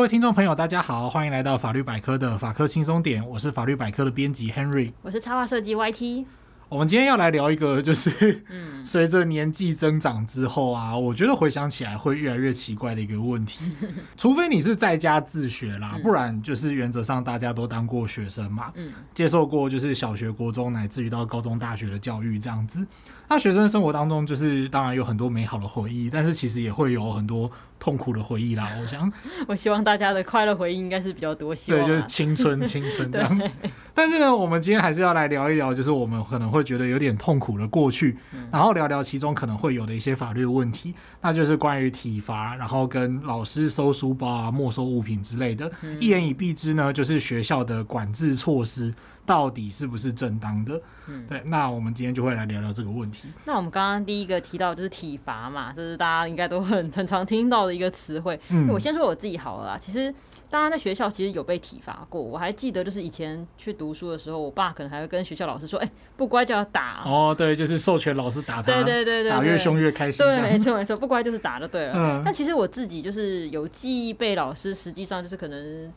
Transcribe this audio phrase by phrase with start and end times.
[0.00, 6.24] 各位听众朋友，大家好，欢迎来到法律百科的法科轻松点，我是法律百科的编辑 Henry，我是插画设计 YT。
[6.70, 8.42] 我们今天要来聊一个，就是
[8.82, 13.62] 随着年纪增长之后啊，我觉得回想起来会越来越奇怪的一个问题。
[14.16, 18.72] 除非你是在家自学啦，不然就是原则上大家都当过学生嘛，
[19.12, 22.86] 接受过就是小学、国中乃至于到高中、大学的教育这样子。
[23.30, 27.48] 那学生生活当中，就是当然有很多美好的回忆，但是其实也会有很多
[27.78, 28.68] 痛苦的回忆啦。
[28.80, 29.10] 我想，
[29.46, 33.50] 我希望大家的快乐回忆应该是比较多，希望对，就是青春， 青春这样。
[33.94, 38.18] 但是呢，我们今天还是要来聊一聊，就是我们可能会觉得有点痛苦的过去，
[38.50, 45.70] 然后聊聊其中可能会有的一些法律问题，那就是关于体罚，然后跟老师收书包啊、没收物品之类的。
[46.00, 48.92] 一言以蔽之呢，就是学校的管制措施。
[49.30, 50.82] 到底是不是正当的？
[51.06, 53.28] 嗯，对，那我们今天就会来聊聊这个问题。
[53.44, 58.40] 那我们刚刚第一个提到就是体罚嘛，这是大家应该都很很常听到的一个词汇。
[58.48, 59.78] 嗯，我先说我自己好了啦。
[59.78, 60.12] 其实
[60.50, 68.62] 当然在学校其实有被体罚过，我还记得就是以前去读书的时候，我爸可能还会跟学校老师说：“哎、欸，不乖就要打。”哦，对，就是授权老师打他。
[68.62, 70.26] 对对对对，打越凶越开心。
[70.26, 71.92] 对，没错没错，不乖就是打就对了。
[71.94, 72.22] 嗯。
[72.24, 75.92] 但其实我自己就是有记忆被老师，实际上就是可能。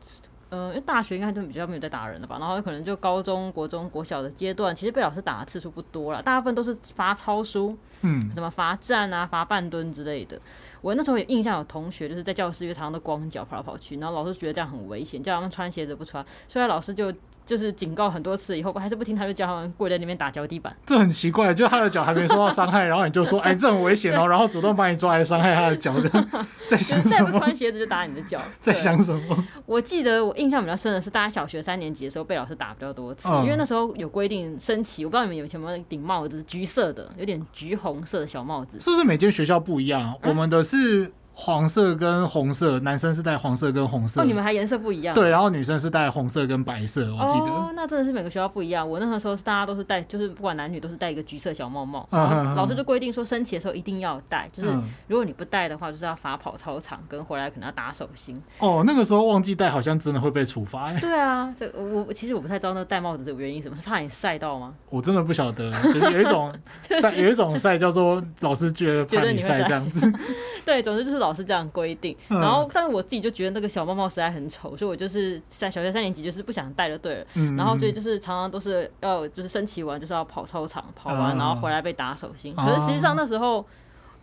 [0.55, 10.39] 嗯，因为大学应该就比较没有在打人了吧，然后可能就高中国中国小的阶段，其实被老师打的次数不多了，大部分都是罚抄书，嗯，什么罚站啊、罚半蹲之类的。
[10.81, 17.11] 我那时候有印象，有同学就是在教室里常常都光脚跑来跑去，然后老师觉得这样很危险，叫他们穿鞋子不穿，所以老师就。
[17.45, 20.75] 就是警告很多次以后，还是不听，他就叫他们跪在那边打脚底板。
[20.85, 25.93] 这很奇怪，就他的脚还没受到伤害，然后你就说，哎， 这很危险哦，然后主动把你抓来伤害他的脚，
[26.69, 27.25] 在想什么？
[27.25, 29.47] 再不穿鞋子就打你的脚， 在想什么？
[29.65, 38.79] 我记得我印象比较深的是，大家小学三年级的时候被老师打比较多次，嗯、因为那时候有规定升旗，我不知道你们有没有顶帽子，橘色的，有点橘红色的小帽子。
[38.79, 40.13] 是不是每间学校不一样？
[40.21, 41.11] 嗯、我们的是。
[41.35, 44.21] 黄色跟红色，男生是戴黄色跟红色。
[44.21, 45.15] 哦，你们还颜色不一样？
[45.15, 47.45] 对，然后女生是戴红色跟白色，我记得。
[47.45, 48.87] 哦，那真的是每个学校不一样。
[48.87, 52.07] 我那个时候是大家都是戴，就是不管男女都是戴一个橘色小帽帽。
[52.11, 54.69] 然后老师就规定说升旗的时候一定要戴，就是
[55.07, 58.39] 如果你不戴的话，就是要罚跑操场，跟回来可能要打手心。
[58.59, 60.93] 哦，那个时候忘记戴，好像真的会被处罚。
[60.99, 64.73] 对啊，这我其实我不太知道那戴帽子这个原因，什么是怕你晒到吗？
[64.89, 66.53] 我真的不晓得，就是有一种
[67.01, 70.11] 晒，有一种晒叫做老师觉得怕你晒这样子。
[70.65, 72.15] 对，总之就是老师这样规定。
[72.27, 77.25] 然后，但是我自己就觉得那个小帽帽实在很丑，所以我就是在小学三年级就是不想戴就对了。
[77.57, 82.55] 然后，所以就是常常都是要就是升旗完就是要跑操场，跑完然后回来被打手心。
[82.55, 83.65] 可是实际上那时候。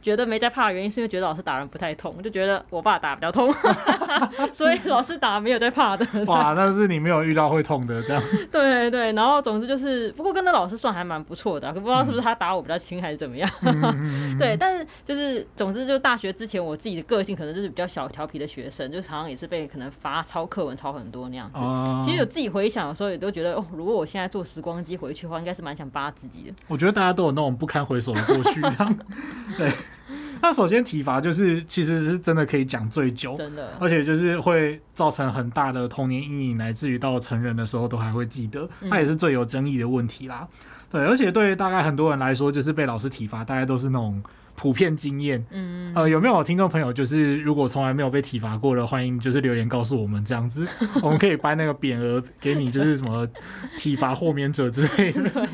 [0.00, 3.52] 觉得没在怕的原因是因为觉得老师打人不太痛，就觉得我爸打比较痛，
[4.52, 6.06] 所以老师打没有在怕的。
[6.24, 8.22] 哇，那是你没有遇到会痛的这样。
[8.50, 13.50] 对对，然后总之就是，不过跟那老师算还蛮不错的，可不知道是不是他打我比较轻还是怎么样。
[14.38, 21.58] 对，但是就是总之就大学之前我自己的个性可能就是比较小调皮的学生，就常常也是被可能罚抄课文抄很多那样子。
[21.58, 22.02] 哦。
[22.04, 26.54] 其实我自己回想的时候，也都觉得哦，如果我现在坐时光机回去的话，应该是蛮想扒自己的。
[26.68, 28.98] 我觉得大家都有那种不堪回首的过去，这样。
[29.58, 29.70] 对。
[30.42, 40.48] 那首先体罚就是其实是真的可以讲最久，真的，而且就是会造成很大的童年阴影，乃至于到成人的时候都还会记得，那也是最有争议的问题啦。
[40.90, 44.20] 对，而且对于大概很多人来说，就是被老师体罚，大概都是那种
[44.56, 45.44] 普遍经验。
[45.50, 50.66] 嗯，呃，有没有听众朋友就是如果从来没有被体罚过的，欢迎就是留言告诉我们这样子，
[51.00, 53.28] 我们可以颁那个匾额给你，就是什么
[53.76, 55.22] 体罚豁免者之类的。
[55.30, 55.46] 对。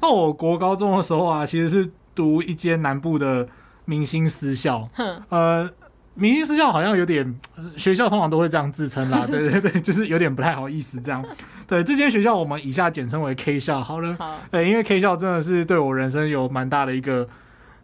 [0.00, 3.48] 那我国高中的时候啊，其实是读一间南部的。
[3.86, 4.88] 明星私校，
[5.30, 5.68] 呃，
[6.14, 7.34] 明星私校好像有点，
[7.76, 11.24] 学校通常都会这样自称啦， 对对对，就是有点不太好意思这样。
[11.66, 14.14] 对，这间学校我们以下简称为 K 校好了。
[14.16, 17.26] 好，对，因为 K 校真的是对我人生有蛮大的一个。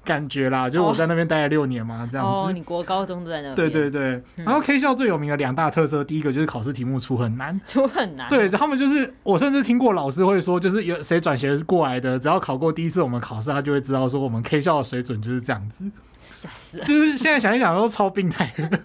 [0.07, 2.33] 感觉啦，就我在那边待了六年嘛，这样子。
[2.33, 3.55] 哦，你国高中都在那边。
[3.57, 8.29] 对对对，然后 K 校最有名的两大特色，第一个就是考试题目出很难，出很难。
[8.31, 15.91] 对，他们就是，我甚至听过老师会说，就是有谁转学过来的，只要考过第一次我们考试，他就会知道说我们 K 校的水准就是这样子。
[16.19, 16.85] 吓死了！
[16.85, 18.81] 就是现在想一想都超病态的。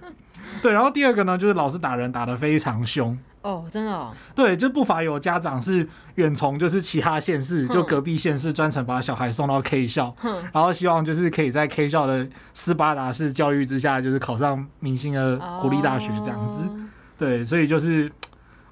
[0.62, 3.18] 对，然后第二个呢，就是老师打人打得非常凶。
[3.42, 4.14] 哦，真的哦。
[4.36, 10.16] 对，就不乏有家长是远从就是其他县市，就隔壁县市专程把小孩送到 K 校，
[10.52, 16.62] 然后希望就是可以在 K 校的斯巴达式教育之下，就是考上明星的国立大学这样子。
[17.18, 18.12] 对，所以就是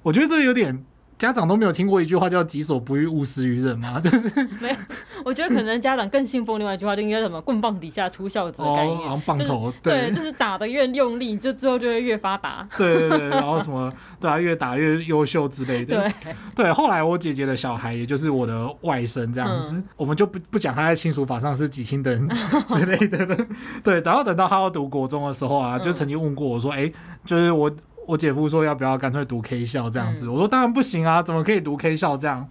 [0.02, 0.84] 我觉得这有点
[1.20, 4.00] 家长都没有听过一句话叫“己所不欲，勿施于人”吗？
[4.02, 4.76] 就是没有。
[5.22, 12.66] 我觉得可能家长更信奉另外一句话，就应该什么“棍棒底下出孝子”的概念，棒头、就是、对，对，就是打的越用力，就之后就会越发达。
[12.78, 16.10] 对对对，然后什么对啊，越打越优秀之类的。
[16.24, 22.28] 对对，后来我姐姐的小孩，也就是我的外甥这样子，嗯、我们就不不讲他在亲属法上是几亲等
[22.66, 23.36] 之类的了。
[23.84, 26.92] 对，然后等到他要读国中的时候啊，就曾经问过我说：“哎、嗯，
[27.26, 27.70] 就是我。”
[28.10, 30.26] 我姐夫说要不要干脆读 K 校这样子？
[30.26, 32.44] 嗯、我说当然不行啊，怎么可以读 K 校这样？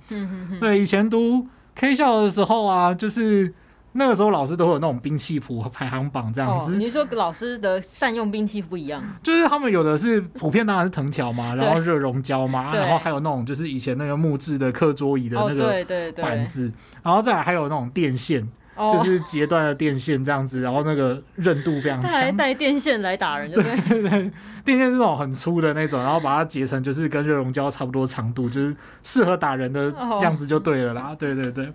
[0.58, 1.46] 对，以前读
[1.76, 3.54] K 校的时候啊，就是
[3.92, 6.76] 那个时候老师都会有那种兵器谱排行榜这样子。
[6.76, 9.04] 哦、你说老师的善用兵器不一样？
[9.22, 16.74] 就是他们有的是普遍当然是藤条嘛，然后热熔胶嘛，然后还有那种就是以前那个木质的课桌椅的那个板子，哦、
[17.04, 18.48] 然后再来还有那种电线。
[18.80, 22.10] 就是截断了电线这样子，然后那个韧度非常强。
[22.12, 24.32] 还带电线来打人，对对对，
[24.64, 31.16] 电线是那种很粗的那种，然后把它截成就是跟热熔胶差不多长度，就是适合打人的样子就对了啦。
[31.20, 31.72] 对对对。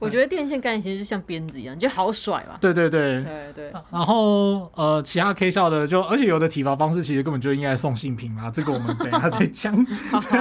[0.00, 2.56] 我觉得电线杆其实就像鞭子一样，就好甩嘛。
[2.60, 3.72] 对对对对对。
[3.92, 9.72] 然后呃，其他 K 校的就，而且有的体罚方式其实根本就应该送性平啊，这个我们等一下再讲。
[10.10, 10.38] 好好，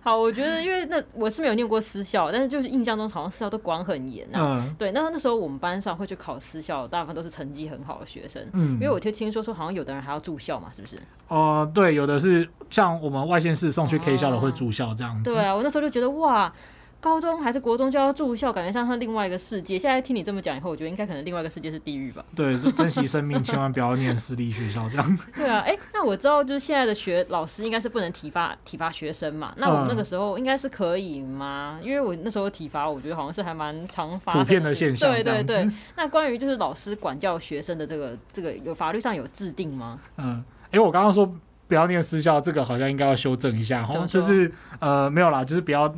[0.00, 4.64] 好，我觉得因为那我是没有念过私校，但是就是印象中好像私校都管很严啊。
[4.64, 4.74] 嗯。
[4.78, 8.40] 对，那那时候我们班上会去考私校，大部分都是成绩很好的学生。
[8.52, 8.74] 嗯。
[8.74, 10.96] 因为我就听说说好像有的人还要住校嘛，是不是？
[11.26, 15.32] 哦、呃，对，有的是像我们外县市送去 K 校的会住校这样子。
[15.32, 16.52] 对啊，我那时候就觉得哇。
[17.00, 19.78] 高中还是国中就要住校，感觉像是另外一个世界。
[19.78, 22.22] 现在听你这么讲以后，我觉得应该可能另外一个世界是地狱吧。
[22.36, 25.18] 对，就 珍惜生命，千万不要念私立学校这样。
[25.34, 29.54] 对啊，哎、欸，那我知道就是现在的学老师应该是不能体罚体罚学生嘛。
[29.56, 31.78] 那我们那个时候应该是可以吗？
[31.80, 35.10] 嗯、因为我那时候体罚，我觉得好像是还蛮常发的普遍的现象。
[35.10, 35.70] 对对对。
[35.96, 39.98] 那关于就是老师管教学生的这个这个有法律上有制定吗？
[40.18, 41.34] 嗯，因为我刚刚说
[41.66, 45.90] 不要念私校，这个好像应该要修正一下哈，就是呃没有啦，就是不要。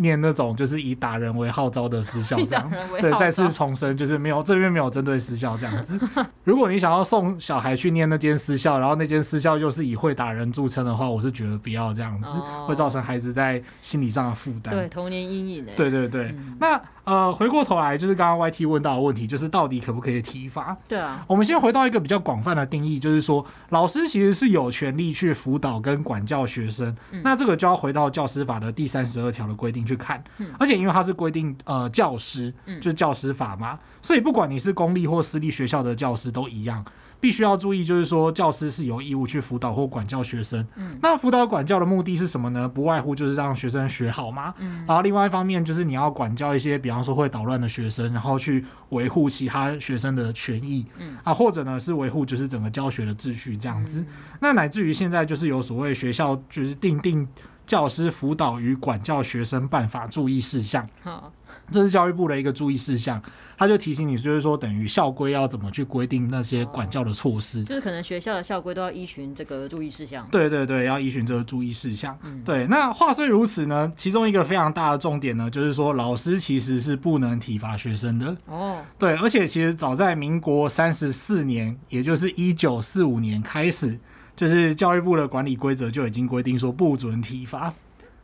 [0.00, 2.70] 念那种就是以打人为号召的私校这样，
[3.00, 5.98] 对，再次重申就是没有这边没有针对私校这样子。
[6.44, 12.30] 如果你想要送小孩去念那间私校，然后那间私校又是以会打人著称的话，我是觉得不要这样子，
[12.66, 15.60] 会造成孩子在心理上的负担，对童年阴影。
[15.76, 20.76] 对对对，那呃回过头来就是刚刚 YT 问到的问题，就是到底可不可以体罚？
[20.86, 30.22] 对啊，我们先回到一个比较广泛的定义，就是说老师其实是有权利去辅导跟管教学生，那这个就要回到教师法的第三十二条的规定去看，
[30.58, 36.84] 而且因为它是规定呃教师，就是教师法嘛，所以不管你是公立或私立学校的教师都一样。
[37.20, 40.66] 必须要注意，就是说教师是有义务去辅导或管教学生。
[40.76, 42.68] 嗯，那辅导管教的目的是什么呢？
[42.68, 44.54] 不外乎就是让学生学好嘛。
[44.58, 50.86] 嗯，然后另外一方面就是你要管教一些，比方说会捣乱的学生，然后去维护其他学生的权益。
[50.98, 54.04] 嗯，啊，或者呢是维护就是整个教学的秩序这样子。
[54.40, 57.28] 那乃至于现在就是有所谓学校就是订定
[57.66, 60.88] 教师辅导与管教学生办法注意事项。
[61.02, 61.32] 好。
[61.70, 63.20] 这是教育部的一个注意事项，
[63.56, 70.26] 他就提醒你，就是说等于校规要怎么去规定那些管教的措施，就是可能学校的校规都要依循这个注意事项。
[70.30, 72.16] 对对对，要依循这个注意事项。
[72.24, 72.66] 嗯，对。
[72.66, 78.36] 那话虽如此呢，其中一个非常大的重点呢，就是说老师其实是不能体罚学生的。
[78.46, 83.98] 哦，对，而且其实早在民国三十四年，也就是一九四五年开始，
[84.36, 87.72] 就是教育部的管理规则就已经规定说不准体罚。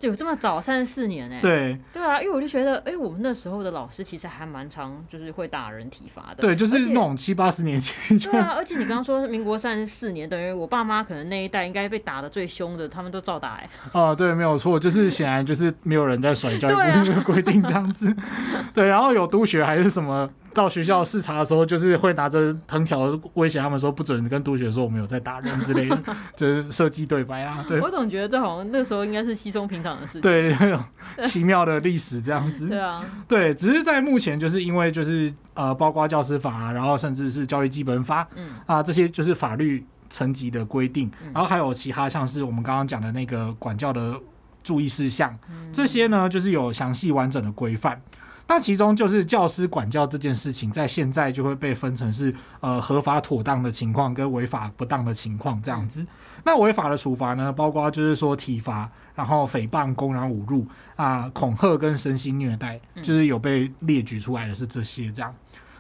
[0.01, 1.41] 有这么早三十四年呢、欸？
[1.41, 6.43] 对对啊，因为我就觉得，哎、欸，我们那时候的老师其实还蛮常，就是会打人体罚的。
[6.43, 8.19] 对，就是那种七八十年前。
[8.19, 14.01] 对啊，而且你刚刚说民国三十四年，等于我爸妈可能那一代应该被打的最凶的，他们都照打哎、欸。
[14.01, 18.07] 哦，对，没有错，就是显然就是没有人在甩 教育部的规定这样子。
[18.13, 20.31] 對，啊、对，然后有督学还是什么。
[20.57, 26.03] 到学校视察的时候，就是会拿着藤条威胁他们说，不准跟督学说我们有在打人之类的，
[26.35, 27.63] 就是设计对白啊。
[27.69, 30.23] 对，我总觉得这好像那时候应该是稀松平常的事情。
[30.23, 30.83] 对， 那种
[31.23, 32.67] 奇妙的历史这样子。
[32.71, 44.19] 对啊，对，只是在目前，就是因为就是呃，包括教师法，然后甚至是教育基本法，嗯啊，这些就是法律层级的规定，然后还有其他像是我们刚刚讲的那个管教的
[44.63, 45.39] 注意事项，
[45.71, 48.01] 这些呢就是有详细完整的规范。
[48.49, 56.07] 那其中就是教师管教这件事情，在现在就会被分成是呃合法妥当的情况跟违法不当的情况这样子。
[56.45, 65.35] 那违法的处罚呢，包括就是说体罚，然后诽谤、公然侮辱啊、恐吓跟身心虐待，就是有被列举出来的是这些这样。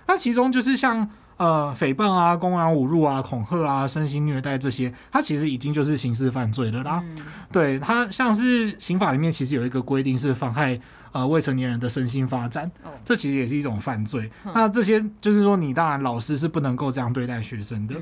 [0.08, 7.02] 那其中就是像呃诽谤啊、公然侮辱啊、恐吓啊、身心虐待这些，它其实已经就是刑事犯罪了啦。
[7.52, 10.80] 对，它像是刑法里面其实有一个规定是妨害。
[11.12, 12.70] 呃，未成年人的身心发展，
[13.02, 14.30] 这其实也是一种犯罪。
[14.54, 17.94] 那这些就是说，你当然老师是不能够这样对待学生的。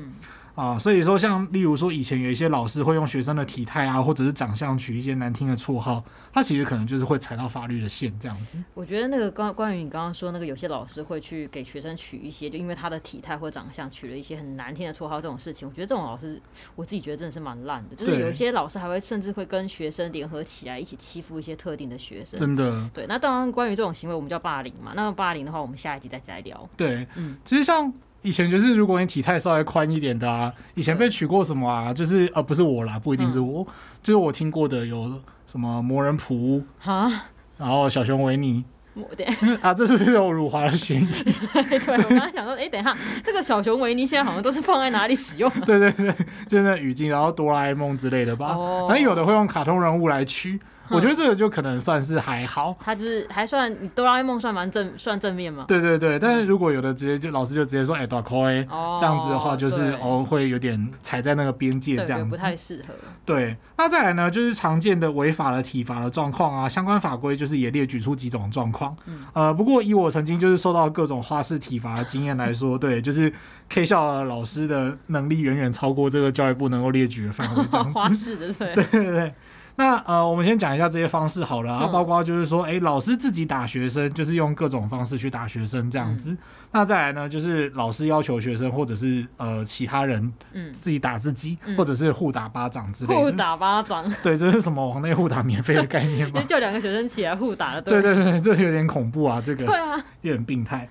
[0.55, 6.01] 啊，所以说像例如说以前有一些老师会用学生的体态啊，或者是长相取一些难听的绰号，
[6.33, 8.57] 他其实可能就是会踩到法律的线这样子。
[8.73, 16.41] 我觉得那个关关于你刚刚说那个有些老师会去给学生取一些，就因为他的体态或长相取了一些很难听的绰号这种事情，我觉得这种老师
[16.75, 17.95] 我自己觉得真的是蛮烂的。
[17.97, 22.39] 就是有一些老师还会甚至会跟学生联合起来一起欺负一些特定的学生。
[22.39, 22.89] 真的。
[22.93, 24.93] 对，那当然关于这种行为我们叫霸凌嘛。
[24.95, 26.69] 那么霸凌的话，我们下一集再再聊。
[26.77, 27.93] 对，嗯，其实像。
[28.25, 31.93] 以前就是，如果你体态稍微宽一点的啊，以前被取过什么啊？
[31.93, 33.67] 就是呃，不是我啦，不一定是我，嗯、
[34.01, 37.27] 就是我听过的有什么魔人普啊，
[37.57, 38.65] 然后小熊维尼，
[39.61, 41.07] 啊，这是不是有辱华的嫌疑？
[41.69, 45.47] 对，我刚刚想说，哎、欸，等一下，这个小熊维尼现在好像都是放在哪里使用？
[45.63, 46.11] 对对对，
[46.49, 50.59] 就是那语境，然后哆啦 A 梦之类的吧，哦，然后有的会用卡通人物来取。
[50.89, 55.65] 我觉得这个就可能算是还好，他就是还算哆啦 A 梦算蛮正算正面嘛。
[55.67, 58.67] 对对对，但是如果有的直接就老师就直接说哎，大亏，
[58.99, 62.93] 这样子的话就是哦会有点踩在那个边界这样子，不太适合。
[63.25, 68.95] 对，那再来呢，就是常见的违法的体罚的状况啊，相关法规就是也列举出几种状况。
[69.33, 73.31] 呃，不过以我曾经就是受到各种花式体罚的经验来说，对，就是
[73.69, 77.91] K 校的老师的能力远远超过这个教育部能够列举的范围，这样子。
[77.97, 78.75] 花式的对。
[78.75, 79.33] 对对对。
[79.77, 86.31] 那呃，我们先讲一下这些方式好了，啊，包括就是说，哎、欸，老师自己打学生，就是用各种方式去打学生这样子。
[86.31, 86.37] 嗯、
[86.71, 93.19] 那再来呢，就是老师要求学生，或者是呃其他人，嗯，自己打自己，嗯、或者是互打巴掌之类的。
[93.19, 94.09] 互打巴掌。
[94.23, 96.41] 对，这是什么往内互打免费的概念吗？
[96.47, 97.81] 叫两个学生起来互打的。
[97.81, 99.65] 对对对，这有点恐怖啊，这个。
[99.65, 100.01] 对啊。
[100.21, 100.87] 有点病态，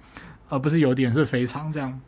[0.51, 2.01] 呃，不是有点，是非常这样。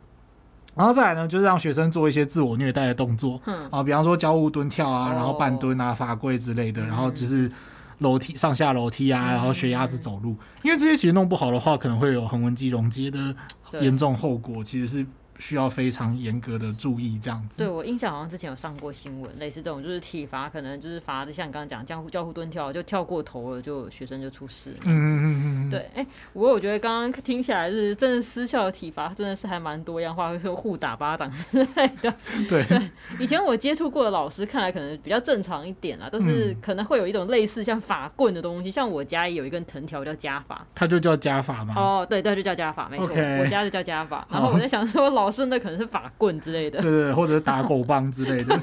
[0.77, 7.51] 然后再来呢，就是让学生做一些自我虐待的动作，嗯、啊，比方说交互蹲跳啊，然后半蹲啊、罚跪之类的，然后就是
[7.99, 13.35] 楼梯上下楼梯啊，然后学鸭子走路，因为这些其实弄不好的话，可能会有横纹肌溶解的
[13.81, 15.05] 严重后果，其实是。
[15.39, 17.59] 需要非常严格的注意，这样子。
[17.63, 24.71] 对，我印象好像之前有上过新闻，类似这种，就是体罚，可能就是罚的像你刚刚讲，交互交互蹲跳，就跳过头了，就学生就出事。
[24.85, 32.13] 嗯嗯嗯嗯对，哎、欸，不过我觉得刚刚听起来是真的，私校的体罚真的是还蛮多样化，会说互打巴掌之类的。
[32.49, 32.89] 对，对。
[33.19, 41.75] 以前我接触过的老师，看来可能比较正常一点啦，都是可能会有一种类似像法棍的东西，像我家也有一根藤条叫家法，它就叫家法吗？
[41.77, 43.07] 哦，对对，就叫家法，没错.
[43.39, 44.27] 我家就叫家法。
[44.31, 45.26] 然后我在想说老。
[45.27, 48.55] 老师那可能是法棍之类的， 对对，或者是打狗棒之类的。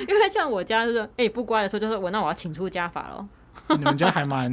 [0.00, 3.26] 因为像我家就是，哎、欸，不乖的时候就是，我那我要请出家法了。
[3.76, 4.50] 你们家还蛮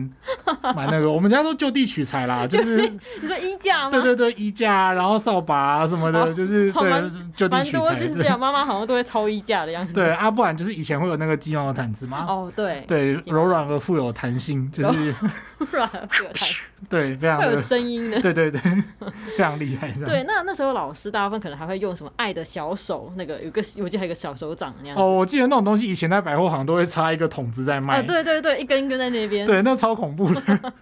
[0.76, 2.88] 蛮那个，我们家都就地取材啦， 就是
[3.22, 3.92] 你说衣架吗？
[3.92, 7.80] 对对对，衣架，然后扫把啊什么的，哦、就是对，就地取材。
[7.80, 9.94] 蛮多就是这样，妈妈好像都会抽衣架的样子。
[9.94, 12.26] 对啊，不然就是以前会有那个鸡毛毯子吗。
[12.28, 15.16] 哦，对对，柔软而富有弹性，就是柔
[15.72, 16.58] 软而富有弹性，
[16.88, 18.62] 对，非常会有声音的，对对对，
[19.36, 19.92] 非常厉害。
[20.06, 24.96] 对，那那时候老师大部分可能还会用什么爱的小手，那个有个我记得还有个小手掌那样。
[24.96, 28.00] 哦，我记得那种东西以前在百货行都会插一个筒子在卖。
[28.00, 29.48] 哦，对对对，一根一根在那边。
[29.48, 29.80] 对，那。
[29.80, 30.74] 超恐怖的，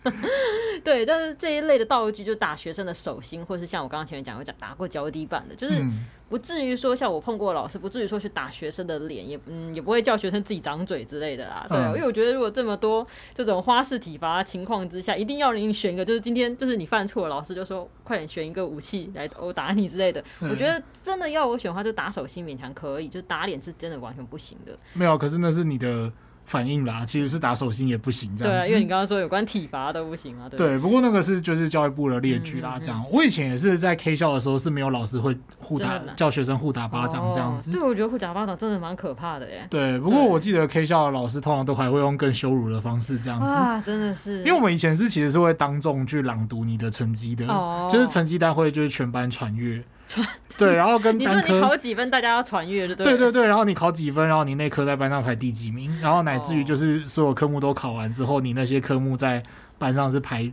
[0.82, 5.84] 对，但是这一类的道具就打学生的手心，或者是像我刚刚前面讲，有讲打过脚底板的，就是
[6.28, 11.66] 不至于说像我碰过老师，不至于说去打学生的脸，也嗯也不会叫学生自己掌嘴之类的啦。
[11.68, 20.22] 对，因为我觉得如果这么多这种花式体罚情况之下，一定要你选一个，就是今天就是你犯错了，老师就说快点选一个武器来殴打你之类的。
[20.40, 24.78] 我觉得真的要我选的话，就打手心勉强可以，就打脸是真的完全不行的。
[24.92, 26.12] 没有，可是那是你的。
[26.48, 28.58] 反应啦，其实是打手心也不行，这样子。
[28.58, 30.48] 对啊，因为你刚刚说有关体罚都不行啊。
[30.48, 33.00] 对，对，不过那个是就是教育部的列举啦，这样。
[33.00, 37.70] 嗯嗯、我以前也是在 K 校的时候是没有老师会互打，叫学生互打巴掌这样子。
[37.70, 39.66] 哦、对，我觉得互打巴掌真的蛮可怕的耶。
[39.68, 43.46] 对，不过我记得 K 校的老师通常都还会用更羞辱的方式这样子。
[43.46, 44.38] 啊，真的是。
[44.38, 49.82] 因为我们以前是其实是会当众去朗读你的成绩的，哦、就是成绩单会就是全班传阅。
[50.08, 50.26] 传
[50.58, 59.42] 对，然后跟单科，你说你考几分，大家要传阅的，对对对，然后你考几分，然后你那科在班上排第几名，然后乃至于就是所有科目都考完之后，你那些科目在
[59.78, 60.52] 班上是排。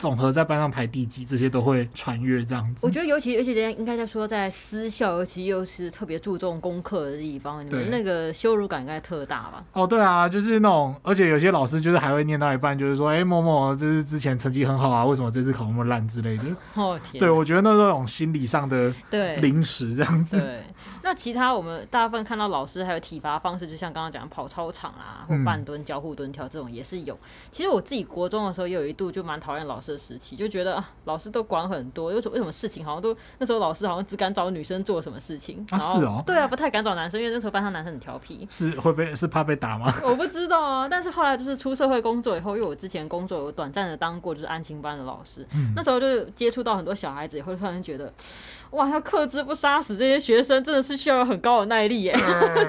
[0.00, 2.86] 总和在班上排第几，这些都会穿越这样子。
[2.86, 9.62] 我觉得尤其而且今天应该在说，在私校，尤其又是特别注重功课的地方，你们那个羞辱感应该特大吧？
[9.74, 16.44] 哦，对啊，就是那种，而且有些老师就是还会念到一半，就是说，哎、欸，某某就是之前成绩很好啊，为什么这次考那么烂之类的。
[16.74, 17.20] 哦天。
[17.20, 20.38] 对，我觉得那是那种心理上的对零食这样子。
[20.38, 20.46] 对。
[20.46, 20.60] 对
[21.02, 27.18] 那其他我们大部分看到老师还有体罚方式，就像刚刚讲跑操场啊，或半蹲、交互蹲跳这种也是有。
[27.50, 29.89] 其实我自己国中的时候也有一度就蛮讨厌老师。
[29.90, 35.78] 师的时期，就觉得啊，老师都管很多，为什么为什么事情好像都那时候老师好像只敢找女生做什么事情啊？
[35.78, 39.92] 是哦，对啊，不太敢找男生，因为那时候班上男生很调皮，是会被是怕被打吗？
[40.04, 48.12] 我不知道啊，但是后来就是出社会工作以后，因为我之前工作有短暂的当过就是安亲班的老师，嗯、那时候就接触到很多小孩子，以后突然觉得。
[48.70, 52.12] 哇，要克制不杀死这些学生，真的是需要有很高的耐力耶。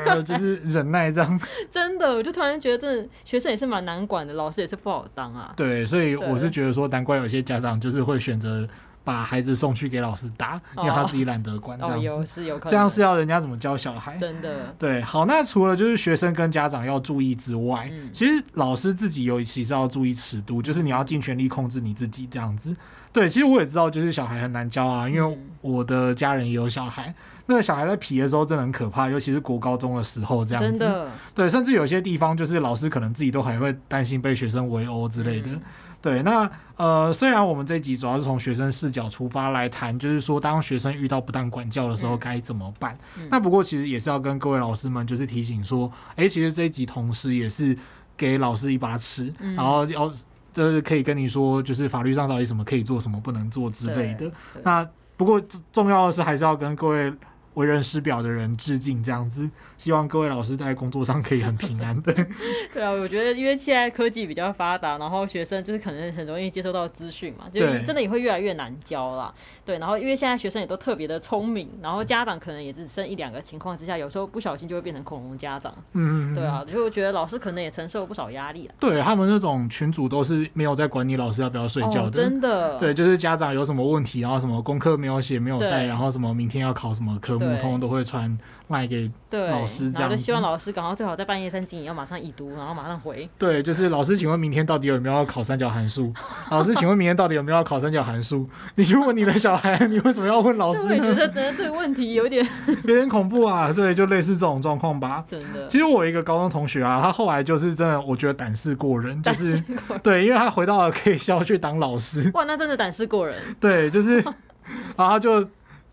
[0.08, 1.40] 呃， 就是忍耐这样。
[1.70, 5.54] 真的，我就突然觉得，真的学生也是蛮难管的，老师也是不好当啊。
[5.56, 8.68] 对，所以我是觉得说，难怪有些家长就是会选择
[9.04, 12.08] 把孩子送去给老师打，因为他自己懒得管这样子。
[12.08, 12.72] 哦，有是有可能。
[12.72, 14.16] 这样是要人家怎么教小孩？
[14.18, 14.74] 真的。
[14.78, 22.76] 对，好，那除了就是学生跟家长要注意之外，嗯、其实老师自己有其实要注意尺度，就是你要尽全力控制你自己这样子。
[23.12, 27.14] 对，其实我也知道，就是小孩很难教啊，因为我的家人也有小孩。
[27.48, 30.90] 那个小孩在皮的时候真的很可怕，尤其是国高中的时候这样子。
[31.36, 35.50] 对，甚至有些地方就是老师可能自己都还会担心被学生围殴之类的。
[35.50, 35.62] 嗯、
[36.02, 42.98] 对，那呃，虽然我们这一集主要是从学生视角出发来谈，就是说当学生遇到不当管教的时候该怎么办。
[43.18, 47.78] 嗯、那不过其实也是要跟各位老师们就是提醒说，哎，其实这一集同时也是
[48.18, 50.12] 给老师一把尺，嗯、然后要。
[50.54, 54.30] 就是可以跟你说，就是法律上到底什么可以做，什么不能做之类的。
[54.64, 55.42] 那不过
[55.72, 57.14] 重要的是，还是要跟各位。
[57.56, 62.00] 为人师表的人致敬，这样子，希望各位老师在工作上可以很平安。
[62.02, 62.14] 对，
[62.74, 69.34] 对啊，我觉得因为现在科技比较发达，然后学生就是可能很容易接收到资讯嘛，就是真的也会越来越难教啦。
[69.66, 75.74] 对，然后因为现在学生也都特别的聪明，然后家长可能也只剩一两个情况之下，有时候不小心就会变成恐龙家长。
[75.94, 78.76] 嗯，对啊，就觉得老师可能也承受不少压力啊。
[78.80, 82.80] 对，他们那种群主都是没有在管你老师要不要睡觉的，哦，真的。
[82.80, 87.58] 对，就是家长有什么问题，然后什么功课没有写没有带，然后什么明天要考什么科目。
[87.58, 90.18] 通通都会传卖给老师，这样子。
[90.18, 93.30] 希望老师赶快最好在半夜三更也要马上已读，然后马上回。
[93.38, 96.14] 对，就是老师，请问明天到底有没有要考三角函数？
[96.50, 98.50] 老师，请问明天到底有没有要考三角函数？
[98.76, 101.06] 你去问你的小孩，你为什么要问老师呢？
[101.08, 102.48] 我觉得真的这个问题有点
[102.86, 103.72] 有点恐怖啊。
[103.74, 105.24] 对，就类似这种状况吧。
[105.28, 105.68] 真的。
[105.68, 109.62] 其实我一个高中同学啊，他后来就是真的，我觉得胆识过人，就是
[110.02, 112.32] 对，因为他回到了 K 校去当老师。
[112.34, 113.36] 哇，那真的胆识过人。
[113.60, 114.24] 对，就是，
[114.96, 115.46] 然后就。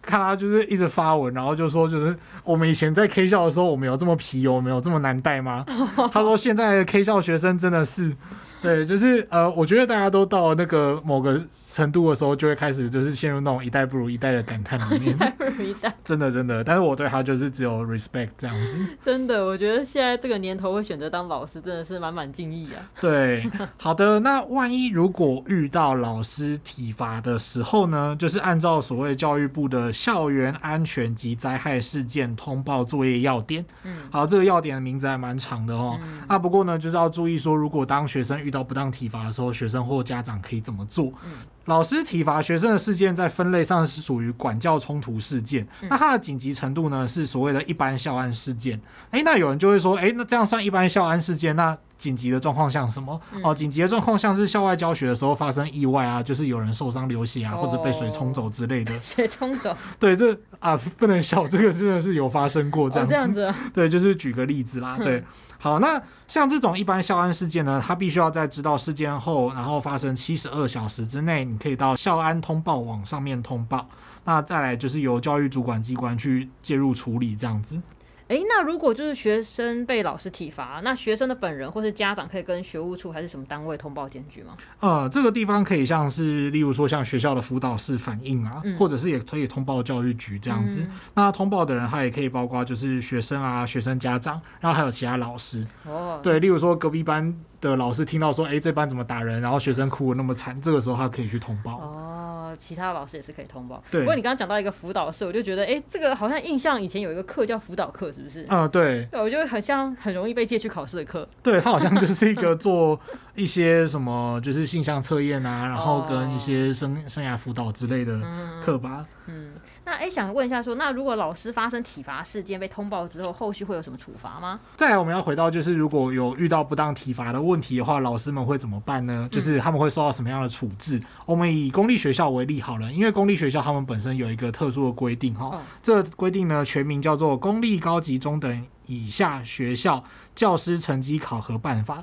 [0.08, 5.64] 看他就是一直发文，然后就说就是我们以前在 K 校的时候，我们有这么皮，有没有这么难带吗？
[6.10, 8.16] 他说现在的 K 校学生真的是。
[8.60, 15.10] 对，就是呃，我觉得大家都到那个某个程度的时候，就会开始就是陷入那种一代不如一代的感叹里面。
[15.10, 16.64] 一代不如一代，真的真的。
[16.64, 18.78] 但是我对他就是只有 respect 这样子。
[19.00, 22.80] 真的，我觉得现在这个年头会选择当老师，真的是满满敬意啊。
[23.00, 24.20] 对， 好的。
[24.20, 28.16] 那万一如果遇到老师体罚的时候呢？
[28.18, 33.64] 就是按照所谓教育部的校园安全及灾害事件通报作业要点。
[33.84, 33.94] 嗯。
[34.10, 35.98] 好，这个要点的名字还蛮长的哦。
[36.04, 36.22] 嗯。
[36.26, 41.12] 啊，不过呢，就是要注意说，如果当学生遇到不当体罚的时候，学生或家长可以怎么做？
[41.24, 41.32] 嗯、
[41.68, 48.80] 老师体罚学生的事件在分类上是属于管教冲突事件，嗯、那它的紧急程度呢是所谓的一般校安事件。
[49.10, 51.54] 诶，那有人就会说，诶，那这样算一般校安事件？
[51.54, 53.20] 那紧急的状况像什么？
[53.32, 58.94] 嗯、哦，紧急的状况像是校外教学的时候发生意外啊，就是有人受伤流血啊，或者被水冲走之类的。
[58.94, 59.76] 哦、 水冲走？
[59.98, 63.14] 对，这啊不能笑，这个真的是有发生过这样子。
[63.14, 63.58] 哦、这样子。
[63.74, 64.96] 对，就是举个例子啦。
[64.96, 65.22] 对。
[65.60, 73.88] 好，那像这种一般校安事件呢，它必须要在知道事件后，然后发生七十二小时之内，你可以到校安通报网上面通报。
[74.24, 77.80] 那再来就是由教育主管机关去介入处理这样子。
[78.28, 84.54] 诶、欸，那如果就是学生被老师体罚，那学生的本人或是家长可以跟学务处还是什么单位通报检举吗？
[84.80, 90.82] 呃，这个地方可以像是，例如说像学校的辅导室反映啊，嗯、或者是也可以通报教育局这样子。
[90.82, 95.66] 嗯、那通报的人他也可以包括就是学生啊、学生家长，然后还有其他老师。
[95.86, 101.78] 哦，对，例如说隔壁班的老师听到说，哎、欸，这班怎么打人，然后学生哭得那么惨，这个时候他可以去通报。
[101.78, 102.14] 哦。
[102.58, 103.80] 其他老师也是可以通报。
[103.90, 108.46] 对，不过你刚刚讲到一个辅导室，我就觉得，哎、欸，这个好像印象以前有一个课叫辅导课，是不是？
[108.48, 109.06] 嗯，对。
[109.12, 111.28] 对，我觉得很像很容易被借去考试的课。
[111.42, 112.98] 对，它好像就是一个 做
[113.34, 118.18] 一些什么，就是性向测验啊，然后跟一些生生涯辅导之类的
[118.64, 119.04] 课吧。
[119.26, 119.52] 嗯。
[119.54, 124.60] 嗯那哎，想问一下说，说那如果老师发生体罚事件被通报之后，后续会有什么处罚吗？
[124.76, 129.26] 再来，我们要回到就是如果有遇到不当体罚的问题的话，老师们会怎么办呢？
[129.32, 130.98] 就是他们会受到什么样的处置？
[130.98, 141.96] 嗯、我们以公立学校为例好了，因为公立学校他们本身有一个特殊的规定哈，哦、这规定呢全名叫做《公立高级中等以下学校教师成绩考核办法》。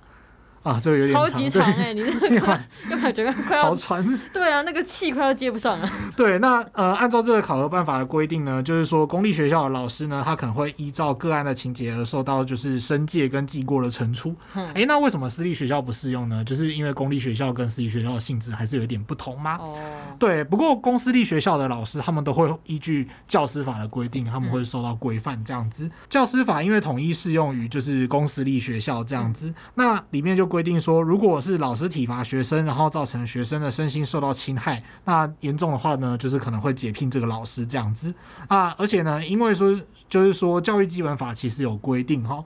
[0.66, 4.04] 啊，这个有点超级长哎，你这个根本觉得快要好喘。
[4.34, 5.88] 对啊，那个气快要接不上了。
[6.18, 14.36] 对，那呃，按照这个考核办法的规定呢，就是说公立学校的老师呢，他可能会依照个案的情节而受到就是申诫跟记过的惩处。
[14.56, 16.44] 哎、嗯，那为什么私立学校不适用呢？
[16.44, 19.58] 就是因为公立学校跟私立学校的性质还是有一点不同吗？
[19.60, 19.78] 哦，
[20.18, 20.44] 对。
[20.44, 25.86] 不过公私立学校的老师，他们都会依据教师法的规定，他们会受到规范这样子。
[25.86, 38.14] 嗯、教师法因为统一适用于就是公私立学校这样子，嗯、那里面就规定说，如果是老师体罚学生，然后造成学生的身心受到侵害，那严重的话呢，就是可能会解聘这个老师这样子
[38.48, 38.74] 啊。
[38.78, 42.42] 而且呢，因为说就是说教育基本法其实有规定哈，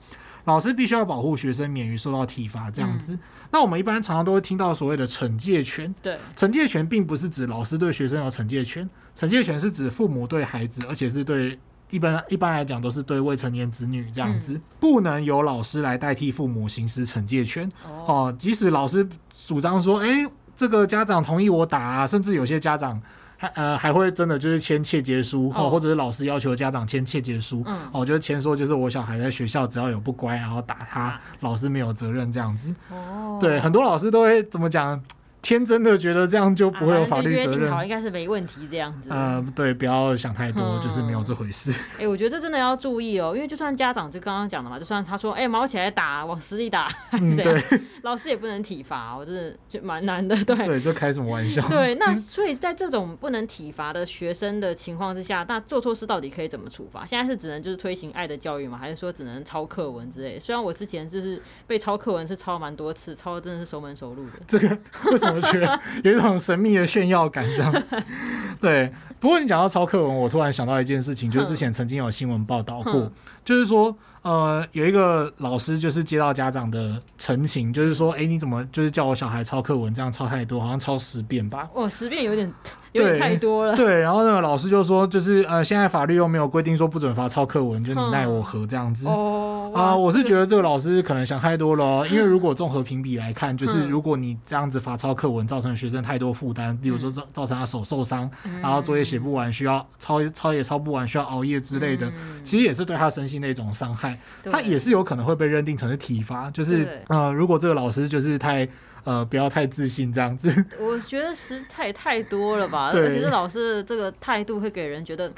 [0.45, 3.13] 老师必须要保护学生免于受到体罚这样子。
[3.13, 3.19] 嗯、
[3.51, 11.59] 那我们一般常常都会听到所谓的惩戒权，对，惩戒权并不是指老师对学生有惩戒权，惩戒权是指父母对孩子，而且是对。
[11.89, 18.33] 一般一般来讲都是对未成年子女这样子，嗯、不能由老师来代替父母行使惩戒权哦、呃。
[18.33, 19.07] 即使老师
[19.47, 23.01] 主张说，哎、欸，这个家长同意我打啊，甚至有些家长
[23.37, 32.73] 还呃还会真的就是签切结书，哦、或者是老师要求家长签切结书，嗯，哦，就是签说就是我小孩在学校只要有不乖，然后打他，啊、老师没有责任这样子。
[32.91, 35.01] 哦，对，很多老师都会怎么讲？
[35.41, 39.09] 天真的觉得这样就不会有法律责任，好，应该是没问题这样子。
[39.09, 41.71] 呃，对，不要想太多，嗯、就是没有这回事。
[41.97, 47.63] 哎、欸，我觉得这真的要注意哦，因为就算家长就刚刚讲的嘛，就算他说，哎、欸，毛起来打，往死里打， 嗯、对，
[48.03, 50.35] 老师也不能体罚，我真的就蛮难的。
[50.43, 51.65] 对，对，这开什么玩笑？
[51.69, 57.05] 对，那所以在这种不能体罚的学生的情况之下，那做错事到底可以怎么处罚？
[57.05, 58.77] 现在是只能就是推行爱的教育吗？
[58.77, 60.37] 还是说只能抄课文之类？
[60.37, 64.33] 虽然我之前就是被抄课文是抄了蛮多次，抄的真的是熟门熟路的。
[64.47, 65.79] 这个为什么觉得？
[66.03, 67.83] 有一种神秘的炫耀感，这样。
[68.59, 73.11] 对，不过你讲到抄课文，我突然想到一件事情，就是之前曾经有新闻报道过，
[73.45, 73.95] 就是说。
[74.21, 81.69] 呃，有一个老师就是接到家长的陈情，就是说，哎，你怎么就是叫我小孩抄课文，这样抄太多，好像抄十遍吧？
[81.73, 82.53] 哦，十遍有点
[82.91, 83.73] 有点太多了。
[83.77, 89.07] 对，然后那个老师就说，就是呃，现在法律又没有规定说不准罚抄课文，就你奈我何这样子。
[89.07, 98.29] 哦，啊，我是觉得这个老师可能想太多了，因为如果综合评比来看，就是如果你这样子罚抄课文，造成学生太多负担，比如说造造成他手受伤，
[98.61, 102.11] 然后作业写不完，需要抄抄也抄不完，需要熬夜之类的，
[102.43, 104.19] 其实也是对他身心的一种伤害。
[104.51, 108.67] 他也是有可能会被认定成是体罚，就是呃，如果这个老师就是太
[109.03, 112.91] 呃不要太自信这样子，我觉得实在也太多了吧。
[112.91, 115.31] 对 而且这老师的这个态度会给人觉得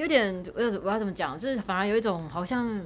[0.00, 2.80] 有点，我要我要怎么讲，就是反而有一种好像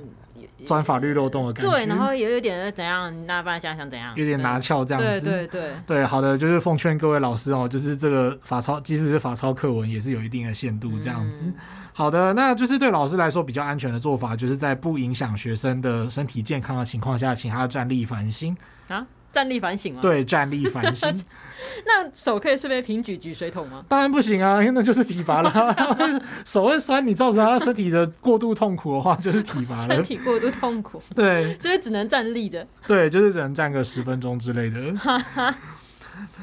[0.67, 1.71] 钻法律漏洞的感觉。
[1.71, 5.21] 对，然后也有点怎样，那不然想想怎样，有点拿翘这样子。
[5.21, 11.47] 对对对对，好的，就是奉劝各位老师哦，就是这个法抄，即使是法抄课文，也是有一定的限度这样子。
[11.47, 11.55] 嗯
[11.97, 18.57] 好的，那就是对老师来说比较安全的做法，就是在不影响学生的身体健康的情况下，请他站立反省
[18.89, 20.01] 啊，站立反省吗？
[20.03, 21.09] 对，站立反省。
[21.87, 23.85] 那手可以顺便平举举水桶吗？
[23.89, 25.77] 当然不行啊，因为那就是体罚了。
[26.45, 29.95] 手会酸，你造成他身体的过度痛苦的话，就是体罚了。
[29.95, 32.67] 身体过度痛苦，对，所以只能站立着。
[32.87, 34.79] 对，就是只能站个十分钟之类的。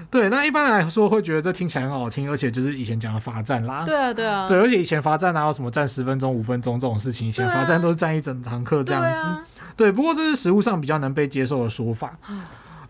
[0.10, 3.86] 对，那一般来说会觉得这听起来很好听，而且就是以前讲的罚站啦。
[3.86, 4.47] 对啊，对啊。
[4.47, 7.30] 对，而且以前罚站哪有什么站十分钟、五分钟这种事情？
[7.30, 9.10] 以前罚站都是站一整堂课这样子。
[9.10, 9.45] 对，啊、
[9.78, 12.17] 对，不过这是实物上比较能被接受的说法。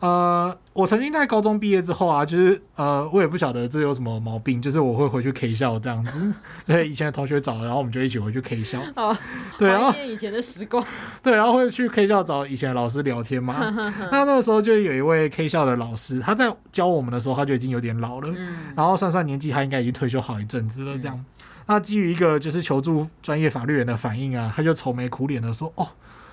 [0.02, 6.34] 呃，我曾经在高中毕业之后啊，就是呃，我也不晓得这有什么毛病，就是我会回去 K 校这样子。
[6.66, 8.82] 对，以前的同学找，然后我们就一起回去 K 校。
[8.96, 9.16] 哦，
[9.60, 10.84] 对，然后以前的时光。
[11.22, 13.72] 对，然后会去 K 校找以前的老师聊天嘛。
[14.12, 18.34] 那那个时候就有一位 K 校的老师，他在教我们的时候，他就已经有点老了。
[18.36, 18.74] 嗯。
[18.76, 20.98] 然后算算年纪，他应该已经退休好一阵子了。
[20.98, 21.26] 这样，嗯、
[21.68, 25.88] 那基于一个就是求助专业法律人的反应啊，他就愁眉苦脸的说：“哦。”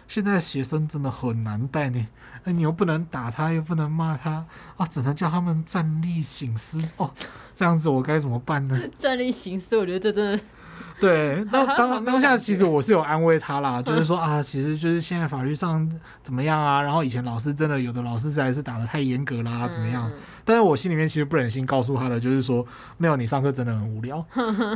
[0.08, 2.06] 现在学生真的很难带呢，
[2.44, 4.44] 哎，你又不能打他，又不能骂他，
[4.78, 7.10] 啊，只能叫他们站立行思哦。
[7.54, 8.80] 这样子我该怎么办呢？
[8.98, 10.42] 站立行思，我觉得这真的。
[11.00, 15.88] 对， 当当当下其实我是有安慰他啦， 就是说啊，其实就是现在法律上
[16.22, 20.10] 怎么样啊，然后以前老师真的有的老师实在是打得太严格啦，怎么样？
[20.44, 22.66] 但是我心里面其实不忍心告诉他的，就是说
[22.96, 24.24] 没有，你上课真的很无聊，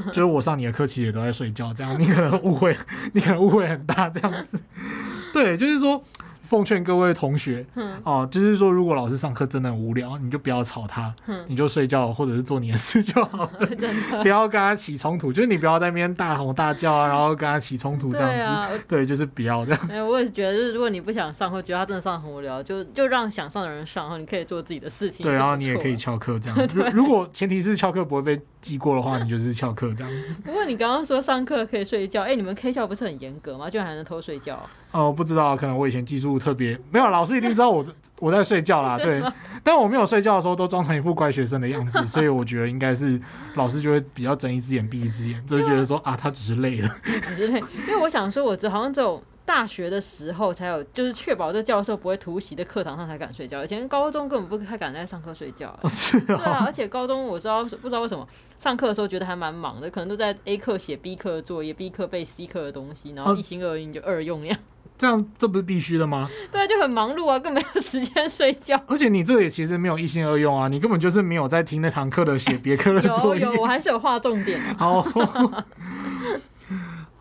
[0.08, 2.76] 就是我上你的课其实也都在睡觉，这样你可能误会，
[3.14, 4.62] 你可能误会很大，这样子。
[5.34, 6.02] 对，就是说。
[6.42, 13.88] 奉劝各位同学，嗯、哦，就是说，如果老师上课真的很无聊，你就不要吵他，嗯、你就睡觉或者是做你的事就好了， 的
[14.20, 15.32] 不要跟他起冲突。
[15.32, 18.84] 就是你不要在那边大吼大叫啊，然后跟他起冲突这样子。
[18.86, 19.80] 对，就是不要这样。
[19.90, 25.24] 哎，我也觉得，就是如果你不想上，或觉得他真的上很无聊，就就让想上的人上，然后你可以做自己的事情。
[25.24, 26.66] 对，然后你也可以翘课这样。
[26.66, 30.42] 对如果前提是翘课不会被记过的话，你就是翘课这样子。
[30.42, 33.70] 不过你刚刚说上课可以睡觉，哎，你们 K 校不是很严格吗？
[33.70, 34.68] 居然还能偷睡觉？
[34.92, 37.84] 哦，不知道，可能我以前技术特别没有，老师一定知道我
[38.20, 39.22] 我在睡觉啦， 对。
[39.64, 43.20] 但我没有睡觉的时候，都装成一副乖学生的样子， 所以我觉得应该是
[43.54, 47.60] 老师就会比较睁一只眼闭一只眼，就会觉得说啊，他只是累了，只是累。
[47.86, 49.22] 因为我想说，我这好像只有
[49.52, 55.78] 大学的时候才有，就是确保这教授不会突袭的课堂上才敢睡觉，以前高中根本不太敢在上课睡觉。
[55.90, 64.58] 是啊，对啊，而且高中我知道不知道为什么上课的时候觉得还蛮忙的，可能都在 A 课写 B 课的作业，B 课背 C 课的东西，然后一心二用就二用那样。
[64.96, 66.30] 这样这不是必须的吗？
[66.50, 68.82] 对，就很忙碌啊，更没有时间睡觉。
[68.86, 73.42] 而且你这也其实没有一心二用啊，你根本就是没有在听那堂课的写别课的作业。
[73.42, 74.74] 有有，我还是有画重点的。
[74.78, 75.06] 好。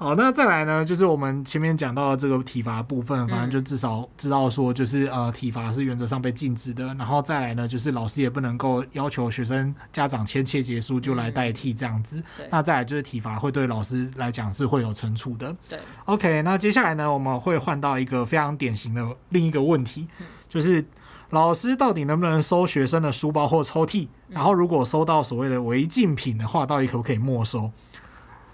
[0.02, 0.84] 好，那再来呢？
[0.84, 6.88] 就是我们前面讲到的这个体罚部分，反正就至少知道说，就是呃，体罚是原则上被禁止的。
[6.96, 12.18] 然后再来呢，就是老师也不能够要求学生家长签切结书就来代替这样子。
[12.40, 15.56] 嗯、那再来就是体罚会对老师来讲是会有惩处的。
[15.70, 20.08] 对，OK，那接下来呢，我们会换到一个非常典型的另一个问题，
[20.50, 20.84] 就是
[21.30, 24.08] 老师到底能不能收学生的书包或抽屉？
[24.30, 27.70] 然后如果收到所谓的违禁品的话，到底可不可以没收？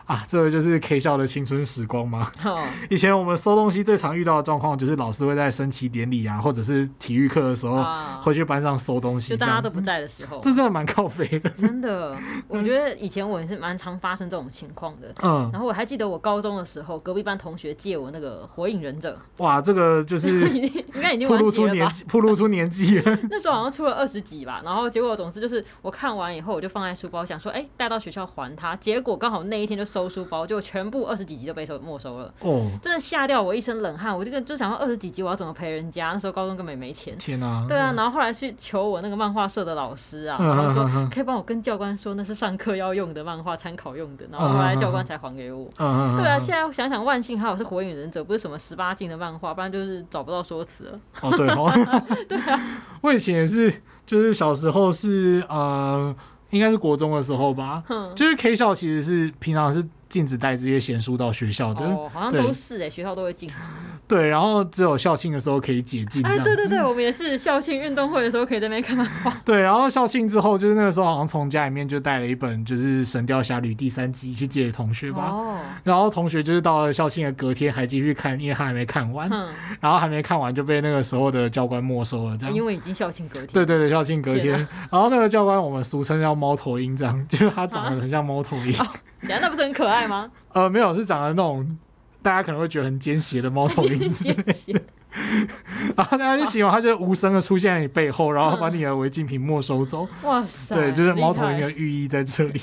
[0.07, 2.59] 啊，这个就是 K 校的青春时光吗？Oh.
[2.89, 7.83] 以前我们收东西最常遇到的状况，就是老师会在升旗典礼啊，或者是体育课的时候，
[8.21, 11.49] 会去班上收东西，就大家都不在的时候，这真的蛮靠背的。
[11.49, 12.17] 真的，
[12.47, 15.13] 我觉得以前我也是蛮常发生这种情况的。
[15.23, 19.19] 嗯，然后我还记得我高中的时候，隔壁班同学借我那个火影忍者。
[19.37, 23.19] 哇，这个就是 应该已经暴露出年纪，暴露出年纪了。
[23.29, 28.73] 那时候好像出了二十几吧，然后结果总之就是我看完以后，我就放在书包，想说，哎，带到学校还他。
[28.77, 34.15] 结果刚好那一天就收书包，就全部二十几集都被收没收了，哦，真的吓掉我一身冷汗。
[34.15, 36.11] 我这个就想说二十几集我要怎么赔人家？
[36.13, 37.17] 那时候高中根本没钱。
[37.17, 37.65] 天啊！
[37.67, 44.27] 对啊，然后后来去求我那个漫画社的老师啊，然后说可以帮我跟教官说那是上课要用的漫画，参考用的。
[44.31, 45.67] 然后后来教官才还给我。
[45.75, 50.99] 对啊，现在想想万幸还好是火影忍者，不是什么十八禁的漫画，不然就是找不到说辞了。
[51.21, 51.71] 哦，对哦，
[52.29, 52.61] 对啊，
[53.01, 56.15] 我以前也是，就是小时候是呃，
[56.49, 57.83] 应该是国中的时候吧，
[58.15, 59.85] 就是 K 校其实是平常是。
[60.09, 63.55] 禁止带这些闲书到学校的，哦，好像都是哎，对学校都会禁止。
[64.07, 66.25] 对，然后只有校庆的时候可以解禁。
[66.25, 69.37] 哎，对对对，我们也是校庆运动会的时候可以在那边看漫画。
[69.43, 75.29] 对，然后校庆之后，就是那个时候好像从家里面就带了一本就是《神雕侠侣》第三集去借给同学吧。
[75.29, 75.57] 哦。
[75.83, 79.29] 然后同学就是到了校庆的隔天还继续看，因为他还没看完。
[79.29, 79.53] 嗯。
[79.81, 82.55] 然后还没看完就被那个时候的教官没收了，这样。
[82.55, 83.47] 因为已经校庆隔天。
[83.47, 84.55] 对对对，校庆隔天。
[84.89, 88.73] 然后那个教官我们俗称叫猫头鹰，这样 就是他长得很像猫头鹰。
[88.77, 88.89] 啊哦，
[89.41, 90.29] 那不是很可爱吗？
[90.53, 91.77] 呃，没有，是长得那种
[92.21, 94.81] 大家可能会觉得很奸邪的猫头鹰之类的。
[95.95, 100.07] 然后大家就喜欢他就无声的出现在你背后，然后把你的违禁品没收走。
[100.21, 100.75] 哇塞！
[100.75, 102.61] 对，就是猫头鹰的寓意在这里。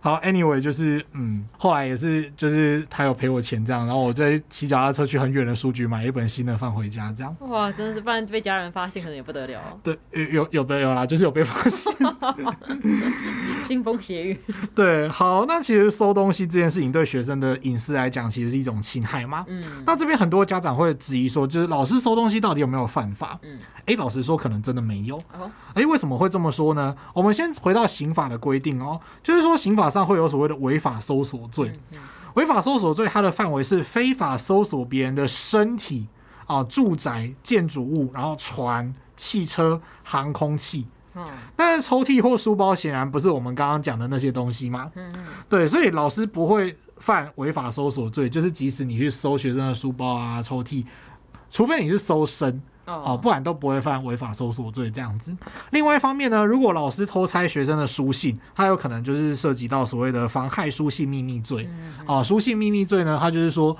[0.00, 7.36] 好，Anyway，就是嗯，后来也是，就是他有赔我钱这样，然后我再骑脚踏车去很远的书局买一本新的放回家这样。
[7.40, 9.60] 哇，真的是，不然被家人发现可能也不得了。
[9.82, 11.92] 对，有有有有啦，就是有被发现。
[13.68, 14.40] 腥风血雨。
[14.74, 19.44] 对，好，那其实收东西这件事情对学生的隐私来讲，其实是一种侵害嘛。
[19.48, 19.82] 嗯。
[19.86, 23.38] 那这边很多家长会质疑说，就是老师收东西到底有没有犯法？
[23.42, 23.58] 嗯。
[23.86, 25.20] 哎，老实说，可能真的没有。
[25.74, 26.94] 哎，为什么会这么说呢？
[27.14, 31.72] 我们先回到刑法的规定哦，就是说刑法上会有所谓的违法搜索罪。
[32.34, 36.06] 违法搜索罪它的范围是非法搜索别人的身体
[36.46, 40.86] 啊、住宅、建筑物，然后船、汽车、航空器。
[41.14, 41.26] 嗯。
[41.56, 44.90] 但是抽屉或书包显然不是我们刚刚讲的那些东西嘛。
[45.48, 50.84] 对，所以老师不会犯违法搜索罪，就是即使你去搜学生的书包啊、抽屉，
[51.50, 52.62] 除非你是搜身。
[52.90, 55.36] 哦，不然都不会犯违法搜索罪这样子。
[55.72, 61.68] 另外一方面呢，如果老师偷拆学生的书信，他有可能就是涉及到所谓的妨害书信秘密罪。
[62.06, 63.76] 哦，书信秘密罪呢，它就是说，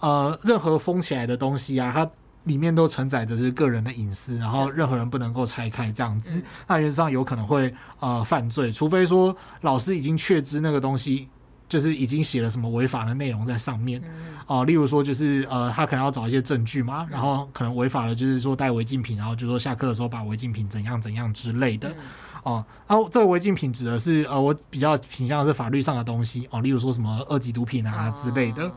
[0.00, 2.06] 呃，任何封起来的东西啊，它
[2.44, 6.42] 里面都承载着是个人的隐私，然后任何人不能够拆开这样子。
[6.66, 11.30] 那原则上有可能会呃犯罪，除非说老师已经确知那个东西。
[11.70, 14.02] 就是已经写了什么违法的内容在上面，
[14.48, 21.88] 哦、呃，例如说就是呃，他可能要找一些证据嘛，然后可能违法的就是说带违禁品，然后就说下课的时候把违禁品怎样怎样之类的，
[22.42, 28.68] 哦、呃，然后这个违禁品指的是呃，我比较倾向的是法律上的东西哦、呃，例如说什么二级毒品啊之类的，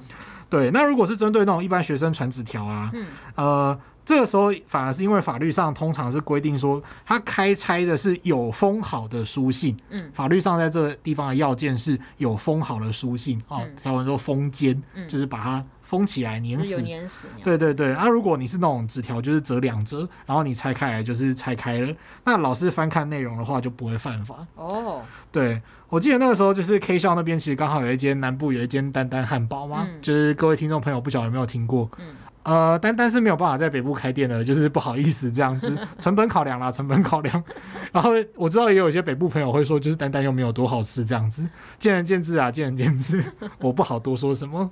[0.47, 2.91] 对，那如果是针对那种一般学生传纸条啊，
[3.33, 3.79] 呃。
[4.05, 9.77] 这个时候反而是因为法律上通常是规定说，他开拆的是有封好的书信。
[9.89, 16.83] 嗯，法律上在这个地方的要件是有封好的书信哦，条文说封缄，就是把它封起来粘死。
[16.83, 17.27] 粘死。
[17.43, 24.45] 对对对，啊，如果你是那种纸条，就是折两折，然后你拆开来就是拆开了，那老师翻看内容的话就不会犯法。
[24.55, 31.89] 哦，对，我记得那个时候就是 K 校那边其实刚好有一间南部有一间丹丹汉堡嘛，就是各位听众朋友不晓得有没有听过？
[31.99, 32.15] 嗯。
[32.43, 37.43] 呃，但但是没有办法在北部开店的，就是不好意思这样子， 成本考量啦，成本考量。
[37.91, 41.41] 然后我知道也有一些北部朋友会说，就是丹丹又没有多好吃这样子，
[41.79, 43.23] 见仁见智啊，见仁见智，
[43.59, 44.69] 我不好多说什么。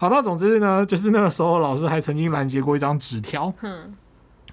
[0.00, 3.52] 好，那总之呢，就是那个时候老师还曾经拦截过一张纸条，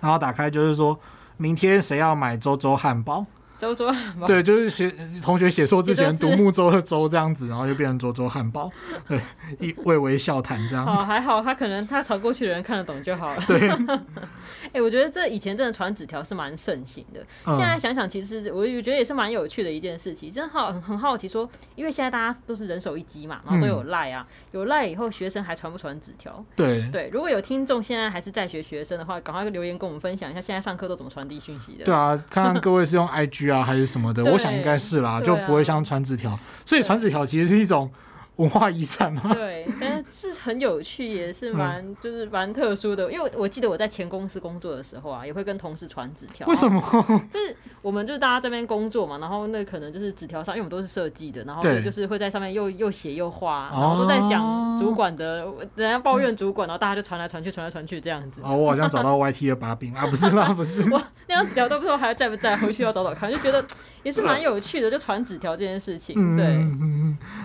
[0.02, 1.00] 然后打开就是说
[1.38, 3.26] 明天谁要买周周汉堡。
[3.62, 8.72] 周周汉堡对，就是学同学写错之前独木舟的舟这样子，然后就变成周周汉堡，
[9.08, 9.22] 对，
[9.60, 10.84] 一微微笑谈这样。
[10.84, 13.44] 哦，还好他可能他传过去的人看得懂就好了。
[13.46, 17.24] 对，哎、欸，我觉得这以前真的传纸条是蛮盛行的。
[17.56, 20.32] 现在想想，其实我我觉得也是蛮有趣的一件事情。
[20.32, 26.44] 真好，很很好奇说，因为现在大家都是人手一机嘛，然后都有赖啊，嗯、有赖以后学生还传不传纸条？
[26.56, 31.86] 对对，如果有听众现在还是在学学生的话，赶快留言跟我们分享一下，现在上课都怎么传递讯息的？
[31.86, 33.62] 对啊，看看各位是用 IG 啊。
[33.62, 37.92] 啊，还是什么的，我想应该是啦，就不会像传纸条，所以传纸条其实是一种。
[38.38, 39.22] 文化遗产嘛？
[39.36, 43.12] 对，但是是很有趣，也是蛮就是蛮特殊的。
[43.12, 46.48] 因为我记得我在前公司工作的时候啊，也会跟同事传纸条。
[46.48, 46.82] 为什么？
[47.30, 58.42] 就是我们就是大家这边工作嘛，然后那可能就是纸条上，因为我们都是设计的，然后就是会在上面又又写又画，然后都在讲主管的，人家抱怨主管，然后大家就传来传去，传来传去这样子。
[58.42, 60.82] 啊，我好像找到 YT 的把柄啊，不是啦，不是。
[60.90, 61.00] 我
[61.32, 63.66] 那张纸条都不知道还在不在，回去要找找看，就觉得。
[64.04, 66.38] 也是蛮有趣的，就传纸条这件事情。
[66.38, 66.66] 对，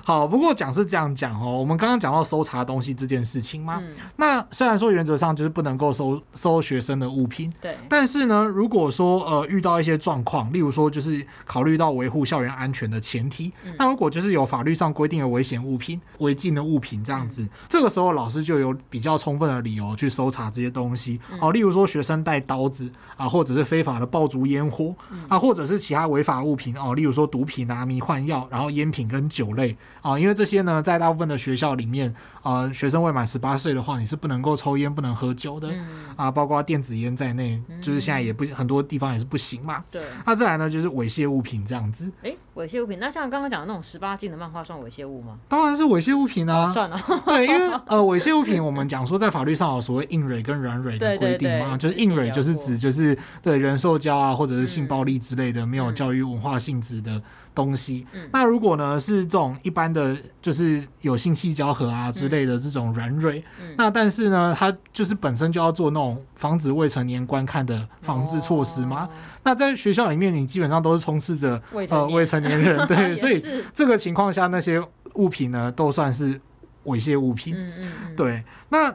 [0.05, 0.27] 好。
[0.27, 3.79] 不过讲是这样讲哦，我们刚刚讲到搜查东西这件事情吗。
[3.81, 7.77] 嗯、那虽然说原则上就是不能够搜搜学生的物品，对。
[7.89, 21.21] 但是呢，如果说呃遇到一些状况，例如说就是考虑到维护校园安全的前提，嗯、那如果就是有法律上规定的危险物品、违禁的物品这样子，嗯、这个时候老师就有比较充分的理由去搜查这些东西。
[21.41, 32.15] 哦、嗯，例如说学生带刀子啊，或者是非法的爆竹烟火、嗯、啊，或者是其他违法物品哦，例如说毒品啊、迷幻药，然后烟品跟酒类啊，因为这些呢，在大部分的学校里面，
[32.47, 39.83] 呃，学生未满十八岁的话，你是不能够抽烟、不能喝酒的、嗯、啊，包括电子烟在内，就是现在也不很多地方也是不行嘛。
[39.91, 40.01] 对。
[40.25, 42.09] 那再来呢，就是猥亵物品这样子。
[42.23, 45.37] 哎，猥亵物品，那像刚刚讲的那种十八禁的漫画算猥亵物吗？
[45.49, 46.71] 当然是猥亵物品啊。
[46.71, 46.97] 哦、算了。
[47.27, 57.21] 对，因为呃，猥亵物品我们讲说在法律上有所谓硬蕊跟软蕊的规定嘛，就是硬蕊就是指就是对人兽交啊，或者是性暴力之类的、嗯、没有教育文化性质的。
[57.57, 69.07] 东西，那如果呢是这种一般的，就是有性器交合啊之类的这种软蕊，嗯、那但是呢，它就是本身就要做那种防止未成年观看的防治措施嘛。
[69.07, 69.09] 哦、
[69.43, 73.43] 那在学校里面，你基本上都是充斥着呃未成年人，对， 所以
[73.73, 74.79] 这个情况下，那些
[75.15, 76.39] 物品呢都算是
[76.85, 78.17] 猥亵物品，嗯嗯嗯。
[78.17, 78.95] 对，那。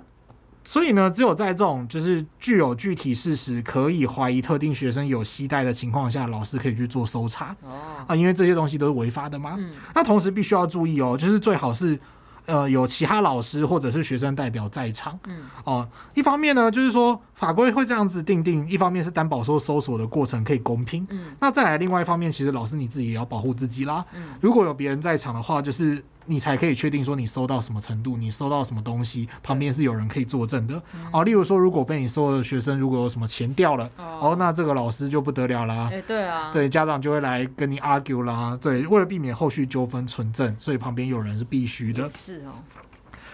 [0.64, 7.56] 所以呢，只有在这种就是具有具体事实，可以怀疑特定学生有携带的情况下，老师可以去做搜查。
[7.64, 9.56] 哦，啊，因为这些东西都是违法的嘛。
[9.58, 9.72] 嗯。
[9.96, 12.00] 那同时必须要注意哦，就是最好是
[12.46, 15.20] 呃有其他老师或者是学生代表在场。
[15.28, 15.46] 嗯。
[15.64, 21.06] 哦，一方面呢，就是说法规会这样子定定；一方面是担保说搜索的过程可以公平。
[21.10, 21.36] 嗯。
[21.40, 24.06] 那再来，另外一方面，其实老师你自己也要保护自己啦。
[24.14, 24.36] 嗯。
[24.40, 26.04] 如果有别人在场的话，就是。
[26.26, 30.74] 你才可以确定说你收到什么程度，你收到什么东西，旁边是有人可以作证的。
[30.74, 35.90] 对哦，例如说，如果被你收的学生如果有什么钱掉了，哦，哦，那这个老师就不得了啦。
[35.92, 38.58] 哎、对啊，对，家长就会来跟你 argue 啦。
[38.62, 42.10] 对，为了避免后续纠纷存证，所以旁边有人是必须的。
[42.16, 42.54] 是哦。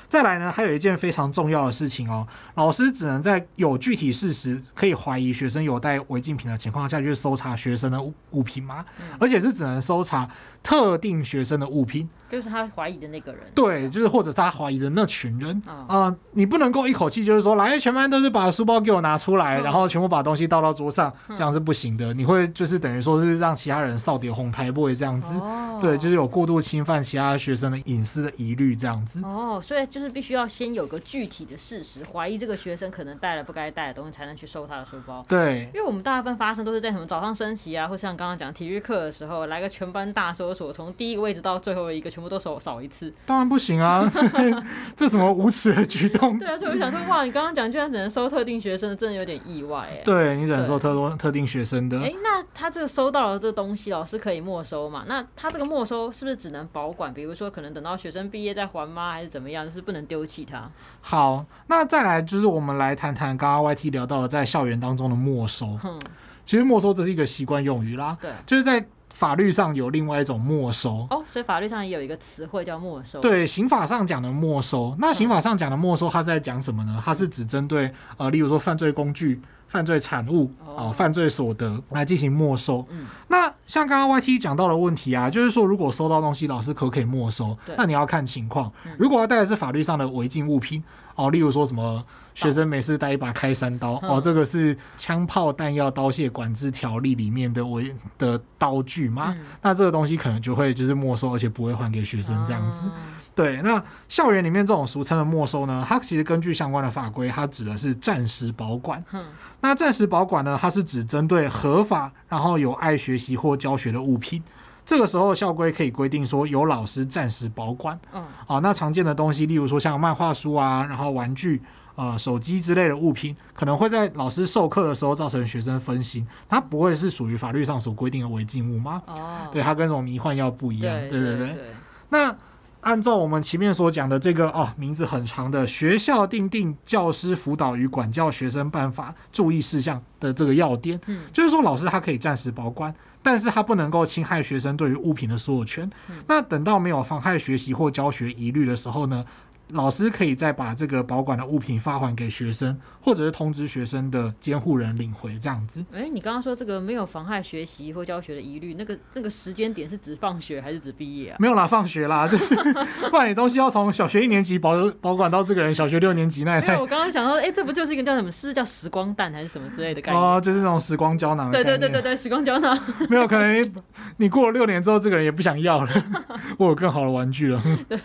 [0.10, 2.26] 再来呢，还有一件非常重要的事情哦，
[2.58, 8.84] 老师只能在有具体事实可以怀疑学生有带违禁品的情况下去搜查学生的物物品吗？
[9.00, 10.28] 嗯、而且是只能搜查
[10.64, 12.10] 特定学生的物品。
[12.30, 22.14] 就是他怀疑的那个人，对，就是或者他怀疑的那群人啊、你不能够一口气就是说，来，全班都是把书包给我拿出来，哦、然后全部把东西倒到桌上，这样是不行的。
[22.14, 29.22] 嗯、你会就是等于说是让其他人扫点红台，不会这样子，哦、对，就是有过度侵犯其他学生的隐私的疑虑这样子。
[29.24, 35.26] 哦，所以就是必须要先有个具体的事实，怀疑这个学生可能带了不该带的东西，才能去收他的书包。
[35.28, 43.14] 对，因为我们大部分发生都是在什么早上升旗啊，或像刚刚讲体育课的时候，来个全班大搜索，从第一个位置到最后一个，全部都扫扫一次。
[43.26, 44.10] 当然不行啊！
[44.96, 46.40] 这什么无耻的举动？
[46.40, 50.02] 对啊，所以我想说，哇，你刚刚讲居然只能收特定学生的，真的有点意外哎。
[50.04, 51.98] 对，你只能收特多特定学生的。
[52.00, 55.06] 哎、欸，那他这个收到了这个东西，老师可以没收嘛？
[55.08, 57.14] 那他这个没收是不是只能保管？
[57.14, 59.12] 比如说，可能等到学生毕业再还吗？
[59.14, 59.66] 还是怎么样？
[59.66, 60.70] 就是不能丢弃它？
[61.02, 65.80] 好，那再来就是我们来谈谈刚刚 YT 聊到的在校园当中的没收。
[65.84, 66.00] 嗯
[66.46, 68.18] 其实没收这是一个习惯用语啦。
[68.22, 68.86] 对，就是在。
[69.10, 73.20] 法律上有另外一种没收哦，所以法律上也有一个词汇叫没收。
[73.20, 77.02] 对，刑法上讲的没收，那刑法上讲的没收，它在讲什么呢？
[77.04, 82.86] 它是只针对呃，例如说犯罪工具犯罪产物啊、犯罪所得来进行没收。
[83.28, 87.58] 那像刚刚 YT 讲到的问题啊，就是说如果收到东西，老师可不可以没收？
[87.76, 88.72] 那你要看情况。
[89.00, 90.84] 如果要带的是法律上的违禁物品
[91.16, 92.06] 哦，例如说什么
[92.38, 102.88] 学生每次带一把开山刀哦，这个是枪炮弹药刀械管制条例里面的违的刀具嘛，那这个东西可能就会就是没收，而且不会还给学生这样子。
[103.34, 109.04] 对，那校园里面这种俗称的没收呢，它其实根据相关的法规，它指的是暂时保管。
[109.14, 109.26] 嗯，
[109.62, 114.44] 那暂时保管呢，它是指针对合法然后有爱学习或教学的物品，
[114.86, 118.00] 这个时候校规可以规定说由老师暂时保管。
[118.14, 121.62] 嗯，啊，那常见的东西，例如说像漫画书啊，然后玩具、
[121.98, 129.02] 呃手机之类的物品，可能会在老师授课的时候造成学生分心，它不会是属于法律上所规定的违禁物吗？
[129.08, 130.98] 哦，对，它跟什么迷幻药不一样。
[130.98, 131.66] 对对对，对，对，
[132.08, 132.34] 那。
[132.82, 145.90] 按照我们前面所讲的这个哦，名字很长的《学校订定教师辅导与管教学生办法》注意事项的这个要点，嗯，就是说老师他可以暂时保管，但是他不能够侵害学生对于物品的所有权。
[146.28, 149.26] 那等到没有妨害学习或教学疑虑的时候呢，
[149.72, 155.84] 老师可以再把这个保管的物品发还给学生，或者是通知学生的监护人领回这样子。
[155.92, 161.38] 哎、欸，你刚刚说这个没有妨害学习或教学的疑虑，那个那个时间点是指放学还是指毕业啊？
[161.40, 162.56] 没有啦，放学啦，就是
[163.12, 166.78] 不然你东西要从小学一年级保保管到这个人小学六年级那一代。
[166.78, 168.32] 我刚刚想说，哎、欸，这不就是一个叫什么？
[168.32, 170.24] 是叫时光弹还是什么之类的概念？
[170.24, 171.52] 哦，就是那种时光胶囊。
[171.52, 172.80] 对对对对对，时光胶囊。
[173.10, 173.74] 没有可能，
[174.16, 175.90] 你过了六年之后，这个人也不想要了，
[176.58, 177.62] 我有更好的玩具了。
[177.90, 178.00] 对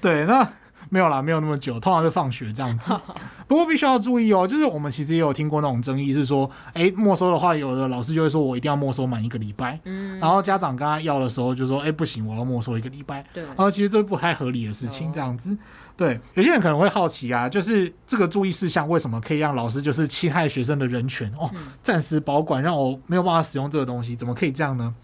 [0.00, 0.46] 对，那。
[0.94, 2.96] 没有啦，没有那么久，通常是放学这样子。
[3.48, 9.80] 不过必须要注意哦，就是我们其实也有听过那种争议，是说，哎，没收的话，有的老师就会说我一定要没收满一个礼拜。
[9.86, 10.20] 嗯。
[10.20, 13.26] 然后家长跟他要的时候，就说，哎，不行，我要没收一个礼拜。
[13.34, 13.42] 对。
[13.42, 15.58] 然后其实这不太合理的事情，这样子。
[15.96, 16.20] 对。
[16.34, 21.50] 有些人可能会好奇啊，就是这个注意事项为什么可以让老师就是侵害学生的人权哦？
[21.82, 24.94] 暂时保管让我没有办法使用这个东西，怎么可以这样呢？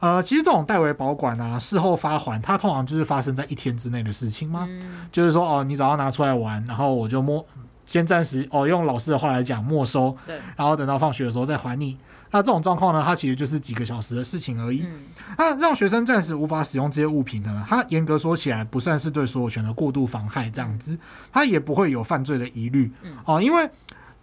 [0.00, 4.66] 呃，其实这种代为保管啊，事后发还，它通常就是发生在一天之内的事情吗？
[4.68, 7.46] 嗯、就是说，哦，你早上拿出来玩，然后我就没，
[7.84, 11.98] 先暂时，哦，用老师的话来讲，没收，对，然后等到放学的时候再还你。
[12.32, 14.84] 那这种状况呢，它其实就是几个小时的事情而已。
[14.84, 15.02] 嗯、
[15.36, 20.96] 那让学生暂时无法使用这些物品呢，它严格说起来不算是对所有权的过度妨害，这样子，
[21.32, 22.90] 它也不会有犯罪的疑虑。
[23.02, 23.68] 嗯、哦，因为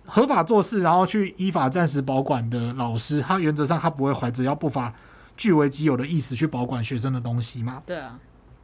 [0.05, 4.91] 合法做事，然后去依法暂时保管的老师，他原则上他不会怀着要不法。
[5.37, 7.81] 据为己有的意思去保管学生的东西嘛？
[7.85, 8.19] 对啊，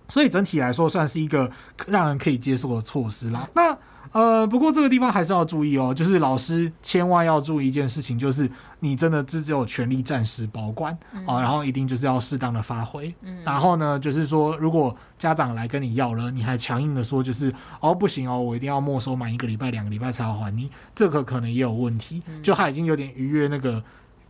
[0.09, 1.49] 所以整体来说算是一个
[1.87, 3.47] 让人可以接受的措施啦。
[3.53, 3.77] 那
[4.11, 8.47] 呃，不过这个地方还是要注意哦，就是老师千万要注意一件事情，就是
[8.81, 10.95] 你真的只只有权利暂时保管
[11.25, 13.11] 啊，然后一定就是要适当的发挥。
[13.43, 23.83] 然后呢，就是说如果家长来跟你要了，你还强硬的说就是哦不行哦，我一定要没收满一个礼拜、两个礼拜才要还你，这个可能也有问题，就他已经有点逾越那个。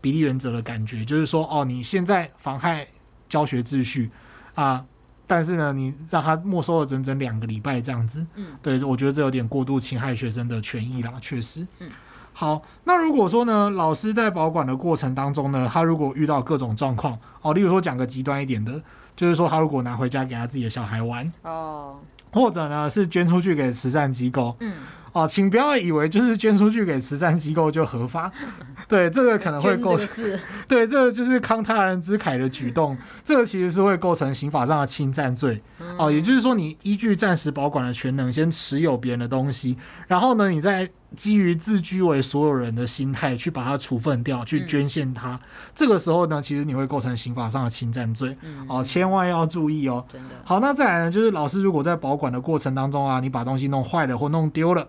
[0.03, 2.85] 比例原则的感觉，就是说，哦，你现在妨害
[3.29, 4.11] 教学秩序
[4.53, 4.83] 啊，
[5.25, 11.89] 但是呢，你让他没收了整整两个礼拜这样子，嗯，对，我觉得这有点过度侵害学生的权益啦，确实，嗯，
[12.33, 18.83] 好，那如果说呢，老师在保管的过程当中呢，他如果遇到各种状况，哦，例如说讲个极端一点的，
[19.15, 21.97] 就是说他如果拿回家给他自己的小孩玩，哦，
[22.33, 24.73] 或者呢是捐出去给慈善机构，嗯。
[25.13, 28.31] 哦，请不要以为就是捐出去给慈善机构就合法，
[28.89, 30.07] 对，这个可能会构成，
[30.67, 35.61] 对，这个就是慷他人之慨的举动，这个其实是会构成刑法上的侵占罪。
[35.97, 40.89] 哦，也就是说，你依据暂时保管的权能，先持有别人的东西，然后呢，你再。
[41.15, 45.39] 基于自居为所有人的心态去把它处分掉，去捐献它，嗯、
[45.75, 50.03] 这个时候呢，其实你会构成刑法上的侵占罪，嗯、哦，千万要注意哦。
[50.43, 54.87] 好，那再来呢，就是老师如果在保管的过程当中啊，你把东西弄坏了或弄丢了，啊、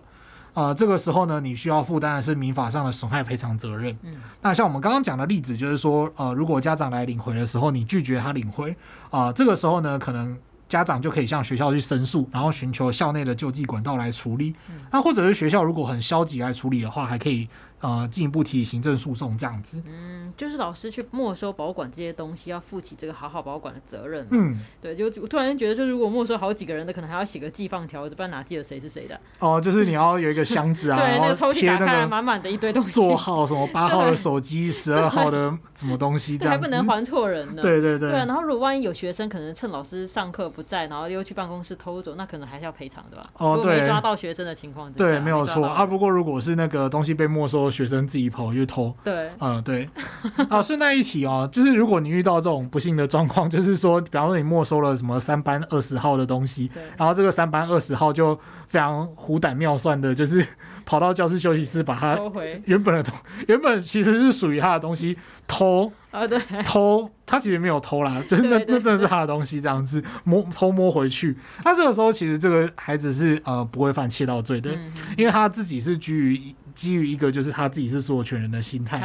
[0.55, 3.95] 呃，这个时候呢，你需要负担的是民法上的损害赔偿责任。
[4.01, 4.15] 嗯。
[4.41, 8.71] 那像我们刚刚讲的例子，就是说，呃，如果家长来领回的时候，你拒绝他领回，
[9.11, 10.35] 啊、呃，这个时候呢，可能。
[10.67, 14.55] 家长就可以向学校去申诉，然后寻求校内的救济管道来处理。
[14.91, 17.47] 那或者是学校如果很消极来处理的话，还可以。
[17.85, 24.25] 呃，进一步提行政诉讼这样子，嗯，就是老师去没收保管这些东西，要负起这个好好保管的责任。
[24.31, 29.19] 嗯，对，就我突然觉得，就如果没收好几个人的，可能还要写个寄放条，不然哪记得谁是谁的？
[29.37, 37.61] 哦，就是你要有一个箱子啊， 对，那个抽屉打开满满的一堆东西，座号什么 八号的手机，十二号的 什么东西，这样还不能还错人呢。
[37.61, 38.17] 对对对，对。
[38.25, 43.23] 然后如果万一有学生可能趁老师上课不在，然后又去办公室偷走，那可能还是要赔偿的吧？
[43.37, 45.85] 哦，对，没抓到学生的情况，对，没有错啊。
[45.85, 47.69] 不过如果是那个东西被没收。
[47.75, 48.95] 学生自己跑去偷。
[49.03, 49.89] 对，嗯，对。
[50.49, 60.45] 啊，顺带一提哦，就是如果你遇到这种不幸的状况，就是说，比方说你没收了什么三班二十号的东西，然后这个三班二十号就非常虎胆妙算的，就是
[60.85, 62.17] 跑到教室休息室把它
[62.65, 63.13] 原本的东，
[63.47, 65.17] 原本其实是属于他的东西
[65.47, 71.37] 偷啊，对，偷，他其实没有偷啦， 就是那那真的是他的东西，这样子摸偷摸回去。
[71.63, 74.71] 那这个时候其实这个孩子是呃不会犯窃盗罪的，
[75.17, 78.99] 因为他自己是居于基于一个就是他自己是所有权人的心态，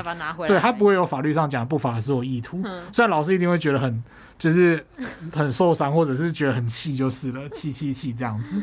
[0.46, 2.60] 对他不会有法律上讲不法的所有意图。
[2.92, 4.02] 虽然老师一定会觉得很
[4.38, 4.84] 就是
[5.32, 8.60] 很受伤，或者是觉得很气就是了，气气气这样子。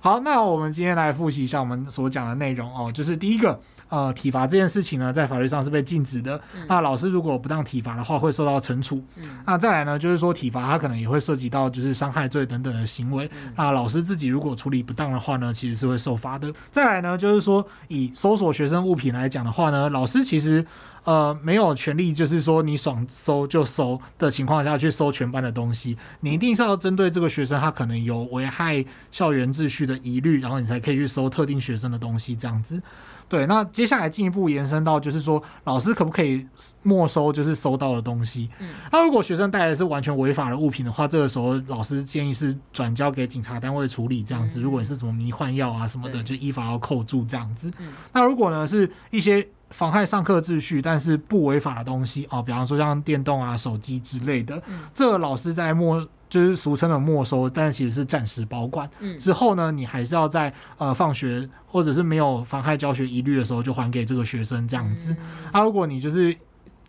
[0.00, 3.58] 好，那我们今天来复习一下我们所讲的内容哦，就是第一个，
[3.94, 6.36] 呃，体罚这件事情呢，在法律上是被禁止的。
[6.56, 9.00] 嗯、那老师如果不当体罚的话，会受到惩处。
[9.16, 13.30] 嗯、那再来呢，就是说体罚它可能也会涉及到就是伤害罪等等的行为。
[13.32, 16.52] 嗯、那老师自己如果处理不当的话呢，其实是会受罚的。
[16.72, 20.66] 再来呢，就是说以搜索学生物品来讲的话呢，老师其实。
[21.04, 32.82] 呃，没有权利，就是说你爽搜就搜的情况下去搜全班的东西，你一定是要针对这个学生，他可能有危害校园秩序的疑虑，然后你才可以去搜特定学生的东西，这样子。
[33.28, 36.46] 对，那接下来进一步延伸到，就是说老师可不可以
[36.82, 38.48] 没收，就是收到的东西？
[38.60, 44.60] 嗯，那如果学生带来的是完全违法的物品的话，这个时候老师建议是转交给警察单位处理，这样子。
[44.60, 47.72] 如果你是什么迷幻药啊什么的，就依法要扣住这样子。
[48.12, 49.46] 那如果呢是一些。
[49.70, 58.88] 妨害上课秩序，但是不违法的东西哦，比方说像电动啊、手机之类的，嗯、这个老师在没，就是俗称的没收，但其实是暂时保管。
[59.00, 65.12] 嗯、之后呢，你还是要在呃放学或者是没有妨害教学疑虑的时候，就还给这个学生这样子。
[65.12, 65.18] 嗯、
[65.52, 66.36] 啊，如果你就是。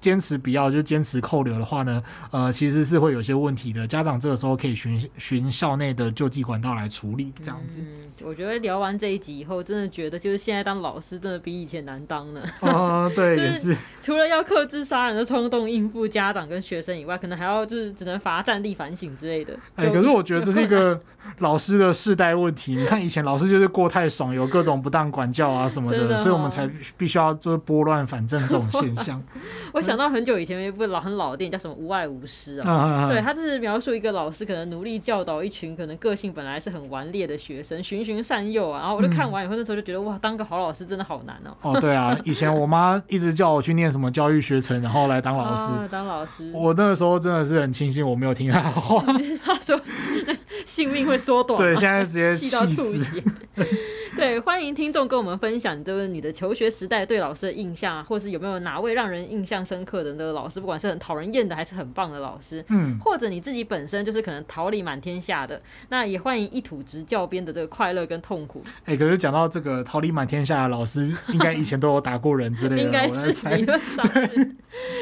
[0.05, 3.87] 坚持不要就坚持扣留的话呢，呃，其实是会有些问题的。
[3.87, 7.81] 家长这个时候可以循循校内的救济管道来处理，这样子。
[7.81, 12.45] 嗯，我觉得聊完这一集以后，真的觉得就是现在当老师真的比以前难当了。
[12.61, 13.75] 哦，对， 也是。
[13.99, 19.57] 除了要克制杀人的冲动，应付家长跟学生以外，可能还要就是只能罚站立反省之类的。
[19.73, 21.01] 哎、欸，可是我觉得这是一个
[21.39, 22.75] 老师的世代问题。
[22.75, 29.21] 你看以前老师就是过太爽，有各种不当管教啊什么的，的哦、所以我们才必须要就是拨乱反正这种现象。
[29.73, 38.79] 我想到很久以前有一部老很老的电影，叫什么《无爱无师》啊，啊对，他就是描述一个老师可能努力教导一群可能个性本来是很顽劣的学生，循循善诱啊。
[38.81, 41.55] 然后我就看完以后，那时候就觉得哇，当个好老师真的好难哦。
[41.61, 45.63] 哦，对啊，以前我妈一直叫我去念什么教育学程，然后来当老师。
[45.73, 49.03] 啊、当老师，我那个时候真的是很庆幸我没有听她的话。
[49.43, 49.79] 他说
[50.65, 51.57] 性命会缩短。
[51.57, 53.23] 对，现在直接气到吐血。
[54.17, 68.63] 对，欢迎听众跟我们分享，就是你的求学时代对老师的印象，或是有没有哪位让人印象深刻的那个老师，不管是很讨人厌的，还是很棒的老师，嗯，或者你自己本身就是可能桃李满天下的，那也欢迎一吐执教鞭的这个快乐跟痛苦。
[68.85, 74.55] 哎、欸，可是讲到这个桃李满天下的老师，应该以前都有打过人之类的， 应该是理论上是。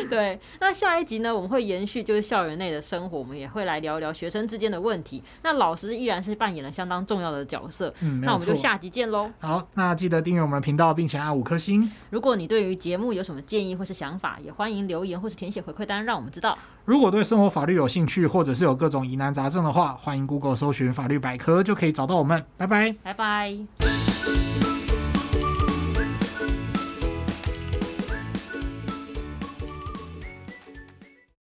[0.10, 5.24] 对，那下一集呢，我们会延续就是校园内的生活，我们也会来聊聊学生之间的问题。
[5.44, 7.94] 那老师依然是扮演了相当重要的角色。
[8.02, 9.03] 嗯，那我们就下集见。
[9.40, 11.90] 好，那记得订阅我们的频道，并且按五颗星。
[12.10, 16.58] 如果你对于节目有什么建议或是想法，也欢迎留言或是填写回馈单，让我们知道。
[16.86, 22.46] 如果对生活法律有兴趣，或者是有各种疑难杂症的话，欢迎 Google 搜寻法律百科，就可以找到我们。
[22.58, 24.23] 拜拜，拜拜。